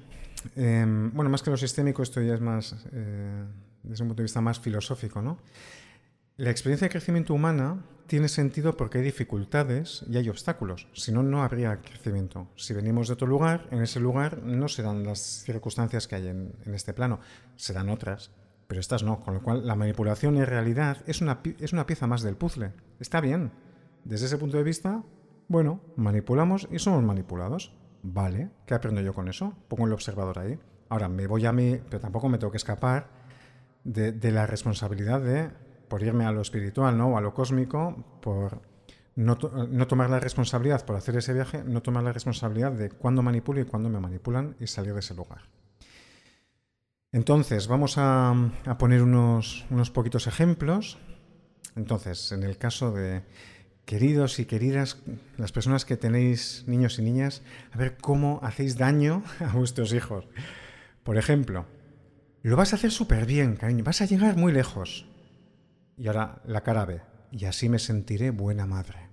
em, 0.56 1.12
bueno, 1.14 1.30
más 1.30 1.42
que 1.42 1.50
lo 1.50 1.58
sistémico, 1.58 2.04
esto 2.04 2.22
ya 2.22 2.36
es 2.36 2.42
más, 2.42 2.76
eh, 2.92 3.46
desde 3.82 4.04
un 4.04 4.10
punto 4.10 4.22
de 4.22 4.26
vista 4.26 4.42
más 4.42 4.60
filosófico, 4.60 5.22
¿no? 5.22 5.40
La 6.38 6.50
experiencia 6.50 6.88
de 6.88 6.92
crecimiento 6.92 7.34
humana 7.34 7.84
tiene 8.08 8.28
sentido 8.28 8.76
porque 8.76 8.98
hay 8.98 9.04
dificultades 9.04 10.04
y 10.10 10.18
hay 10.18 10.30
obstáculos. 10.30 10.88
Si 10.94 11.12
no, 11.12 11.22
no 11.22 11.44
habría 11.44 11.80
crecimiento. 11.82 12.48
Si 12.56 12.74
venimos 12.74 13.08
de 13.08 13.14
otro 13.14 13.28
lugar, 13.28 13.68
en 13.70 13.84
ese 13.84 14.00
lugar 14.00 14.42
no 14.42 14.68
serán 14.68 15.04
las 15.04 15.20
circunstancias 15.20 16.08
que 16.08 16.16
hay 16.16 16.28
en, 16.28 16.54
este 16.74 16.94
plano, 16.94 17.20
serán 17.56 17.90
otras, 17.90 18.32
pero 18.68 18.82
estas 18.82 19.04
no. 19.04 19.20
Con 19.20 19.36
lo 19.36 19.44
cual, 19.44 19.68
la 19.68 19.76
manipulación 19.76 20.38
en 20.38 20.48
realidad 20.48 20.98
es 21.06 21.22
una, 21.22 21.40
es 21.60 21.72
una 21.72 21.86
pieza 21.86 22.08
más 22.08 22.24
del 22.24 22.36
puzzle. 22.36 22.72
Está 23.00 23.22
bien. 23.22 23.52
Desde 24.04 24.26
ese 24.26 24.40
punto 24.40 24.58
de 24.58 24.64
vista, 24.64 25.04
bueno, 25.54 25.82
manipulamos 25.98 26.68
y 26.72 26.80
somos 26.80 27.04
manipulados. 27.04 27.72
Vale, 28.02 28.50
¿qué 28.66 28.74
aprendo 28.74 29.02
yo 29.02 29.14
con 29.14 29.28
eso? 29.28 29.54
Pongo 29.68 29.86
el 29.86 29.94
observador 29.94 30.40
ahí. 30.40 30.60
Ahora 30.90 31.10
me 31.10 31.28
voy 31.28 31.46
a 31.46 31.54
mí, 31.54 31.80
pero 31.92 32.02
tampoco 32.02 32.28
me 32.28 32.40
tengo 32.40 32.50
que 32.50 32.58
escapar 32.58 33.08
de, 33.84 34.32
la 34.32 34.48
responsabilidad 34.48 35.22
de, 35.22 35.52
por 35.90 36.02
irme 36.02 36.26
a 36.26 36.32
lo 36.32 36.42
espiritual, 36.42 36.98
¿no? 36.98 37.10
O 37.10 37.18
a 37.20 37.22
lo 37.22 37.36
cósmico, 37.36 38.18
por 38.20 38.64
no, 39.16 39.38
no, 39.70 39.88
tomar 39.88 40.10
la 40.10 40.20
responsabilidad 40.20 40.84
por 40.88 40.96
hacer 40.96 41.18
ese 41.18 41.34
viaje, 41.36 41.64
no 41.64 41.84
tomar 41.84 42.02
la 42.04 42.14
responsabilidad 42.14 42.72
de 42.72 42.90
cuándo 42.90 43.22
manipulo 43.22 43.62
y 43.62 43.66
cuándo 43.66 43.90
me 43.90 44.00
manipulan 44.00 44.56
y 44.60 44.66
salir 44.66 44.94
de 44.94 45.02
ese 45.02 45.14
lugar. 45.14 45.44
Entonces, 47.12 47.68
vamos 47.68 48.00
a, 48.00 48.32
a 48.66 48.78
poner 48.80 49.04
unos, 49.04 49.68
unos 49.70 49.92
poquitos 49.92 50.26
ejemplos. 50.26 50.98
Entonces, 51.76 52.32
en 52.32 52.42
el 52.42 52.58
caso 52.58 52.92
de 52.92 53.22
queridos 53.86 54.40
y 54.40 54.46
queridas, 54.46 54.98
las 55.38 55.52
personas 55.52 55.86
que 55.86 55.98
tenéis 55.98 56.64
niños 56.68 57.00
y 57.00 57.02
niñas, 57.02 57.42
a 57.72 57.78
ver 57.78 57.98
cómo 57.98 58.40
hacéis 58.44 58.78
daño 58.78 59.24
a 59.40 59.54
vuestros 59.54 59.94
hijos. 59.94 60.26
Por 61.04 61.18
ejemplo, 61.18 61.66
lo 62.42 62.56
vas 62.56 62.74
a 62.74 62.78
hacer 62.78 62.92
súper 62.92 63.26
bien, 63.26 63.56
cariño, 63.56 63.84
vas 63.84 64.02
a 64.02 64.06
llegar 64.06 64.38
muy 64.38 64.52
lejos. 64.52 65.06
Y 65.98 66.08
ahora 66.08 66.42
la 66.46 66.62
cara 66.62 66.86
ve, 66.86 67.02
y 67.32 67.46
así 67.46 67.70
me 67.70 67.80
sentiré 67.80 68.32
buena 68.32 68.66
madre. 68.66 69.10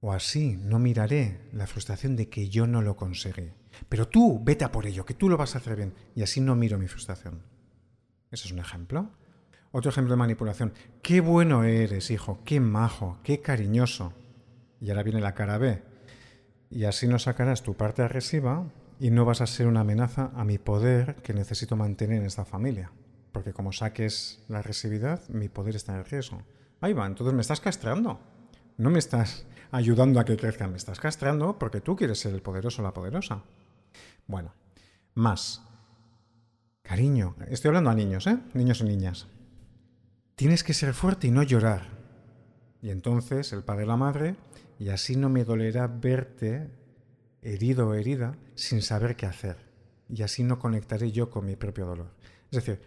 O 0.00 0.12
así 0.12 0.56
no 0.56 0.78
miraré 0.78 1.40
la 1.52 1.66
frustración 1.66 2.16
de 2.16 2.28
que 2.28 2.48
yo 2.48 2.66
no 2.66 2.80
lo 2.80 2.96
conseguí. 2.96 3.52
Pero 3.88 4.08
tú, 4.08 4.40
vete 4.42 4.64
a 4.64 4.72
por 4.72 4.86
ello, 4.86 5.04
que 5.04 5.14
tú 5.14 5.28
lo 5.28 5.36
vas 5.36 5.54
a 5.54 5.58
hacer 5.58 5.76
bien. 5.76 5.94
Y 6.14 6.22
así 6.22 6.40
no 6.40 6.56
miro 6.56 6.78
mi 6.78 6.88
frustración. 6.88 7.42
Ese 8.30 8.46
es 8.46 8.52
un 8.52 8.60
ejemplo. 8.60 9.10
Otro 9.72 9.90
ejemplo 9.90 10.12
de 10.14 10.18
manipulación. 10.18 10.72
Qué 11.02 11.20
bueno 11.20 11.64
eres, 11.64 12.10
hijo, 12.10 12.40
qué 12.44 12.58
majo, 12.58 13.18
qué 13.22 13.40
cariñoso. 13.40 14.12
Y 14.80 14.90
ahora 14.90 15.02
viene 15.02 15.20
la 15.20 15.34
cara 15.34 15.58
B. 15.58 15.82
Y 16.70 16.84
así 16.84 17.06
no 17.06 17.18
sacarás 17.18 17.62
tu 17.62 17.74
parte 17.74 18.02
agresiva 18.02 18.64
y 18.98 19.10
no 19.10 19.24
vas 19.24 19.40
a 19.40 19.46
ser 19.46 19.66
una 19.66 19.80
amenaza 19.80 20.30
a 20.34 20.44
mi 20.44 20.58
poder 20.58 21.16
que 21.16 21.34
necesito 21.34 21.76
mantener 21.76 22.18
en 22.18 22.26
esta 22.26 22.44
familia. 22.44 22.90
Porque 23.32 23.52
como 23.52 23.72
saques 23.72 24.44
la 24.48 24.58
agresividad, 24.58 25.28
mi 25.28 25.48
poder 25.48 25.76
está 25.76 25.96
en 25.96 26.04
riesgo. 26.04 26.42
Ahí 26.80 26.92
va, 26.92 27.06
entonces 27.06 27.34
me 27.34 27.42
estás 27.42 27.60
castrando. 27.60 28.18
No 28.76 28.90
me 28.90 28.98
estás 28.98 29.46
ayudando 29.70 30.18
a 30.18 30.24
que 30.24 30.36
crezca, 30.36 30.66
me 30.66 30.76
estás 30.76 30.98
castrando 30.98 31.58
porque 31.58 31.80
tú 31.80 31.94
quieres 31.94 32.18
ser 32.18 32.34
el 32.34 32.42
poderoso 32.42 32.82
o 32.82 32.84
la 32.84 32.92
poderosa. 32.92 33.42
Bueno, 34.26 34.52
más. 35.14 35.62
Cariño, 36.82 37.36
estoy 37.48 37.68
hablando 37.68 37.90
a 37.90 37.94
niños, 37.94 38.26
¿eh? 38.26 38.38
Niños 38.54 38.80
y 38.80 38.84
niñas. 38.84 39.28
Tienes 40.40 40.64
que 40.64 40.72
ser 40.72 40.94
fuerte 40.94 41.26
y 41.26 41.30
no 41.30 41.42
llorar. 41.42 41.82
Y 42.80 42.88
entonces 42.88 43.52
el 43.52 43.62
padre 43.62 43.84
y 43.84 43.86
la 43.86 43.98
madre, 43.98 44.36
y 44.78 44.88
así 44.88 45.14
no 45.14 45.28
me 45.28 45.44
dolerá 45.44 45.86
verte 45.86 46.70
herido 47.42 47.88
o 47.88 47.92
herida 47.92 48.38
sin 48.54 48.80
saber 48.80 49.16
qué 49.16 49.26
hacer. 49.26 49.58
Y 50.08 50.22
así 50.22 50.42
no 50.42 50.58
conectaré 50.58 51.12
yo 51.12 51.28
con 51.28 51.44
mi 51.44 51.56
propio 51.56 51.84
dolor. 51.84 52.14
Es 52.50 52.64
decir, 52.64 52.80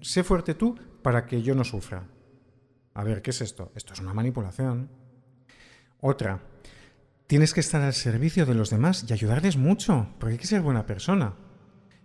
sé 0.00 0.24
fuerte 0.24 0.54
tú 0.54 0.74
para 1.02 1.26
que 1.26 1.42
yo 1.42 1.54
no 1.54 1.64
sufra. 1.64 2.08
A 2.94 3.04
ver, 3.04 3.20
¿qué 3.20 3.28
es 3.28 3.42
esto? 3.42 3.72
Esto 3.74 3.92
es 3.92 4.00
una 4.00 4.14
manipulación. 4.14 4.88
Otra, 6.00 6.40
tienes 7.26 7.52
que 7.52 7.60
estar 7.60 7.82
al 7.82 7.92
servicio 7.92 8.46
de 8.46 8.54
los 8.54 8.70
demás 8.70 9.04
y 9.06 9.12
ayudarles 9.12 9.58
mucho, 9.58 10.14
porque 10.18 10.32
hay 10.32 10.38
que 10.38 10.46
ser 10.46 10.62
buena 10.62 10.86
persona. 10.86 11.34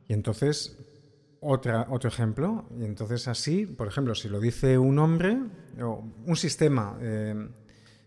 Y 0.09 0.11
entonces 0.11 0.77
otra, 1.41 1.87
otro 1.89 2.07
ejemplo, 2.07 2.65
y 2.79 2.85
entonces 2.85 3.27
así, 3.27 3.65
por 3.65 3.87
ejemplo, 3.87 4.13
si 4.15 4.29
lo 4.29 4.39
dice 4.39 4.77
un 4.77 4.99
hombre, 4.99 5.39
o 5.81 6.03
un 6.25 6.35
sistema 6.35 6.97
eh, 7.01 7.49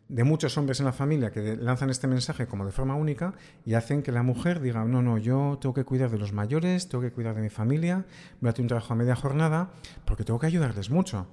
de 0.08 0.24
muchos 0.24 0.56
hombres 0.56 0.78
en 0.78 0.86
la 0.86 0.92
familia 0.92 1.32
que 1.32 1.56
lanzan 1.56 1.90
este 1.90 2.06
mensaje 2.06 2.46
como 2.46 2.64
de 2.64 2.70
forma 2.70 2.94
única 2.94 3.34
y 3.66 3.74
hacen 3.74 4.02
que 4.02 4.12
la 4.12 4.22
mujer 4.22 4.60
diga, 4.60 4.84
no, 4.84 5.02
no, 5.02 5.18
yo 5.18 5.58
tengo 5.60 5.74
que 5.74 5.84
cuidar 5.84 6.10
de 6.10 6.18
los 6.18 6.32
mayores, 6.32 6.88
tengo 6.88 7.02
que 7.02 7.10
cuidar 7.10 7.34
de 7.34 7.42
mi 7.42 7.50
familia, 7.50 8.06
voy 8.40 8.48
a 8.48 8.50
hacer 8.52 8.62
un 8.62 8.68
trabajo 8.68 8.92
a 8.92 8.96
media 8.96 9.16
jornada, 9.16 9.72
porque 10.04 10.22
tengo 10.22 10.38
que 10.38 10.46
ayudarles 10.46 10.90
mucho. 10.90 11.26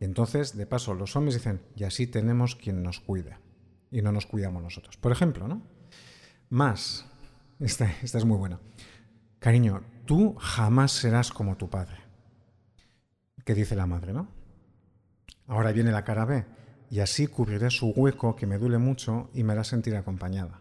Y 0.00 0.06
entonces, 0.06 0.56
de 0.56 0.66
paso, 0.66 0.94
los 0.94 1.16
hombres 1.16 1.34
dicen, 1.34 1.60
y 1.74 1.84
así 1.84 2.06
tenemos 2.06 2.56
quien 2.56 2.82
nos 2.82 3.00
cuide, 3.00 3.36
y 3.90 4.00
no 4.00 4.10
nos 4.10 4.24
cuidamos 4.24 4.62
nosotros. 4.62 4.96
Por 4.96 5.12
ejemplo, 5.12 5.48
¿no? 5.48 5.62
Más, 6.48 7.06
esta, 7.60 7.90
esta 8.02 8.16
es 8.16 8.24
muy 8.24 8.38
buena. 8.38 8.58
Cariño, 9.38 9.82
tú 10.06 10.34
jamás 10.38 10.92
serás 10.92 11.30
como 11.30 11.56
tu 11.56 11.68
padre. 11.68 11.98
¿Qué 13.44 13.54
dice 13.54 13.76
la 13.76 13.86
madre, 13.86 14.12
no? 14.12 14.28
Ahora 15.46 15.72
viene 15.72 15.92
la 15.92 16.04
cara 16.04 16.24
B 16.24 16.44
y 16.90 17.00
así 17.00 17.26
cubriré 17.26 17.70
su 17.70 17.90
hueco 17.90 18.34
que 18.36 18.46
me 18.46 18.58
duele 18.58 18.78
mucho 18.78 19.30
y 19.34 19.44
me 19.44 19.52
hará 19.52 19.64
sentir 19.64 19.94
acompañada. 19.96 20.60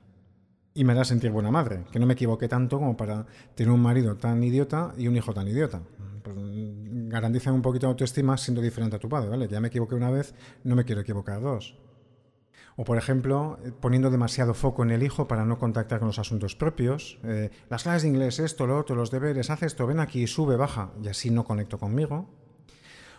Y 0.74 0.84
me 0.84 0.92
hará 0.92 1.06
sentir 1.06 1.32
buena 1.32 1.52
madre, 1.52 1.86
que 1.92 2.00
no 2.00 2.06
me 2.06 2.14
equivoque 2.14 2.48
tanto 2.48 2.78
como 2.78 2.98
para 2.98 3.26
tener 3.56 3.72
un 3.72 3.82
marido 3.82 4.18
tan 4.18 4.44
idiota 4.44 4.94
y 4.98 5.08
un 5.08 5.16
hijo 5.16 5.34
tan 5.34 5.48
idiota. 5.48 5.82
Pues, 6.22 6.36
mm, 6.36 7.08
garantiza 7.08 7.54
un 7.54 7.62
poquito 7.62 7.88
de 7.88 7.92
autoestima 7.92 8.38
siendo 8.38 8.62
diferente 8.62 8.98
a 8.98 9.00
tu 9.00 9.08
padre, 9.08 9.30
¿vale? 9.30 9.48
Ya 9.48 9.62
me 9.62 9.70
equivoqué 9.70 9.96
una 9.96 10.12
vez, 10.12 10.36
no 10.64 10.76
me 10.76 10.84
quiero 10.84 11.02
equivocar 11.02 11.42
dos. 11.42 11.78
O, 12.78 12.84
por 12.84 12.98
ejemplo, 12.98 13.58
eh, 13.64 13.72
poniendo 13.72 14.10
demasiado 14.10 14.54
foco 14.54 14.84
en 14.84 14.92
el 14.92 15.04
hijo 15.04 15.28
para 15.28 15.46
no 15.46 15.58
contactar 15.58 16.00
con 16.00 16.08
los 16.08 16.20
asuntos 16.20 16.56
propios. 16.56 17.20
Eh, 17.24 17.50
las 17.70 17.84
clases 17.84 18.04
de 18.04 18.10
inglés, 18.10 18.40
esto, 18.40 18.68
lo 18.68 18.78
otro, 18.78 18.96
los 18.96 19.12
deberes, 19.12 19.50
haz 19.50 19.64
esto, 19.64 19.88
ven 19.88 20.00
aquí, 20.00 20.28
sube, 20.28 20.58
baja, 20.58 20.92
y 21.02 21.08
así 21.08 21.30
no 21.30 21.46
conecto 21.46 21.80
conmigo 21.80 22.30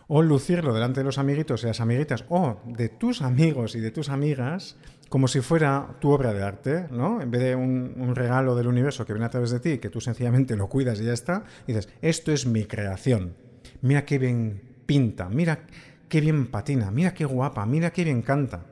o 0.09 0.23
lucirlo 0.23 0.73
delante 0.73 1.01
de 1.01 1.05
los 1.05 1.19
amiguitos 1.19 1.63
y 1.63 1.67
las 1.67 1.81
amiguitas, 1.81 2.25
o 2.29 2.59
de 2.65 2.89
tus 2.89 3.23
amigos 3.23 3.75
y 3.75 3.81
de 3.81 3.91
tus 3.91 4.09
amigas, 4.09 4.77
como 5.09 5.29
si 5.29 5.41
fuera 5.41 5.97
tu 6.01 6.11
obra 6.11 6.33
de 6.33 6.43
arte, 6.43 6.87
¿no? 6.91 7.21
En 7.21 7.31
vez 7.31 7.43
de 7.43 7.57
un, 7.57 8.15
regalo 8.15 8.55
del 8.55 8.69
universo 8.69 9.05
que 9.05 9.13
viene 9.13 9.27
a 9.27 9.31
través 9.31 9.51
de 9.51 9.61
ti, 9.61 9.79
que 9.79 9.91
tú 9.91 10.01
sencillamente 10.01 10.57
lo 10.57 10.69
cuidas 10.69 11.01
y 11.01 11.05
ya 11.05 11.13
está, 11.13 11.45
dices, 11.67 11.89
esto 12.03 12.33
es 12.33 12.47
mi 12.47 12.65
creación. 12.65 13.35
Mira 13.83 14.05
qué 14.05 14.19
bien 14.19 14.63
pinta, 14.87 15.29
mira 15.29 15.67
qué 16.09 16.21
bien 16.21 16.47
patina, 16.49 16.91
mira 16.91 17.15
qué 17.15 17.25
guapa, 17.25 17.67
mira 17.67 17.91
qué 17.91 18.05
bien 18.05 18.23
canta. 18.23 18.67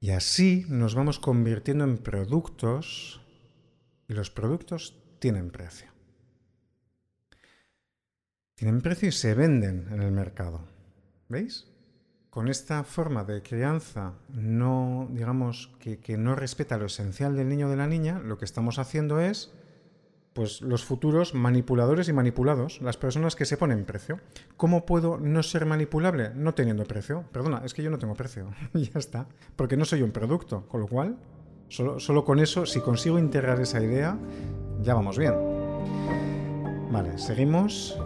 Y 0.00 0.10
así 0.10 0.64
nos 0.68 0.94
vamos 0.94 1.18
convirtiendo 1.18 1.84
en 1.84 1.98
productos 1.98 3.20
y 4.08 4.14
los 4.14 4.30
productos 4.30 4.94
tienen 5.18 5.50
precio 5.50 5.88
tienen 8.58 8.80
precio 8.80 9.08
y 9.08 9.12
se 9.12 9.34
venden 9.34 9.86
en 9.92 10.02
el 10.02 10.10
mercado. 10.10 10.60
¿Veis? 11.28 11.68
Con 12.28 12.48
esta 12.48 12.82
forma 12.82 13.22
de 13.22 13.40
crianza 13.40 14.14
no, 14.30 15.06
digamos, 15.12 15.70
que, 15.78 16.18
no 16.18 16.34
respeta 16.34 16.76
lo 16.76 16.86
esencial 16.86 17.36
del 17.36 17.48
niño 17.48 17.68
o 17.68 17.70
de 17.70 17.76
la 17.76 17.86
niña, 17.86 18.18
lo 18.18 18.36
que 18.36 18.44
estamos 18.44 18.80
haciendo 18.80 19.20
es 19.20 19.52
pues 20.38 20.62
los 20.62 20.84
futuros 20.84 21.34
manipuladores 21.34 22.08
y 22.08 22.12
manipulados, 22.12 22.80
las 22.80 22.96
personas 22.96 23.34
que 23.34 23.44
se 23.44 23.56
ponen 23.56 23.84
precio. 23.84 24.20
¿Cómo 24.56 24.86
puedo 24.86 25.18
no 25.18 25.42
ser 25.42 25.66
manipulable? 25.66 26.30
No 26.32 26.54
teniendo 26.54 26.84
precio. 26.84 27.24
Perdona, 27.32 27.62
es 27.64 27.74
que 27.74 27.82
yo 27.82 27.90
no 27.90 27.98
tengo 27.98 28.14
precio. 28.14 28.46
ya 28.72 29.00
está. 29.00 29.26
Porque 29.56 29.76
no 29.76 29.84
soy 29.84 30.02
un 30.02 30.12
producto. 30.12 30.64
Con 30.68 30.80
lo 30.80 30.86
cual, 30.86 31.16
solo, 31.66 31.98
solo 31.98 32.24
con 32.24 32.38
eso, 32.38 32.66
si 32.66 32.80
consigo 32.80 33.18
integrar 33.18 33.60
esa 33.60 33.82
idea, 33.82 34.16
ya 34.80 34.94
vamos 34.94 35.18
bien. 35.18 35.34
Vale, 36.92 37.18
seguimos. 37.18 37.98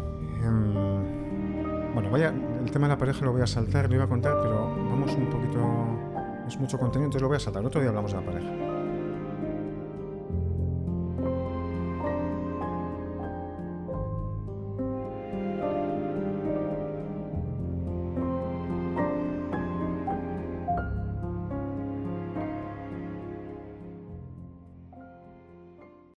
Em, 0.43 1.93
bueno, 1.93 2.11
vaya, 2.11 2.33
el 2.65 2.71
tema 2.71 2.87
de 2.87 2.95
la 2.95 2.99
pareja 2.99 3.27
lo 3.27 3.33
voy 3.33 3.43
a 3.43 3.47
saltar, 3.47 3.91
lo 3.91 3.97
iba 3.97 4.05
a 4.05 4.09
contar, 4.09 4.39
pero 4.43 4.75
vamos 4.89 5.15
un 5.17 5.29
poquito. 5.29 5.61
Es 6.49 6.59
mucho 6.59 6.79
contenido, 6.79 7.09
entonces 7.09 7.21
lo 7.21 7.29
voy 7.29 7.37
a 7.37 7.41
saltar. 7.41 7.63
Otro 7.63 7.83
día 7.83 7.91
hablamos 7.91 8.13
de 8.13 8.21
la 8.21 8.25
pareja. 8.25 8.72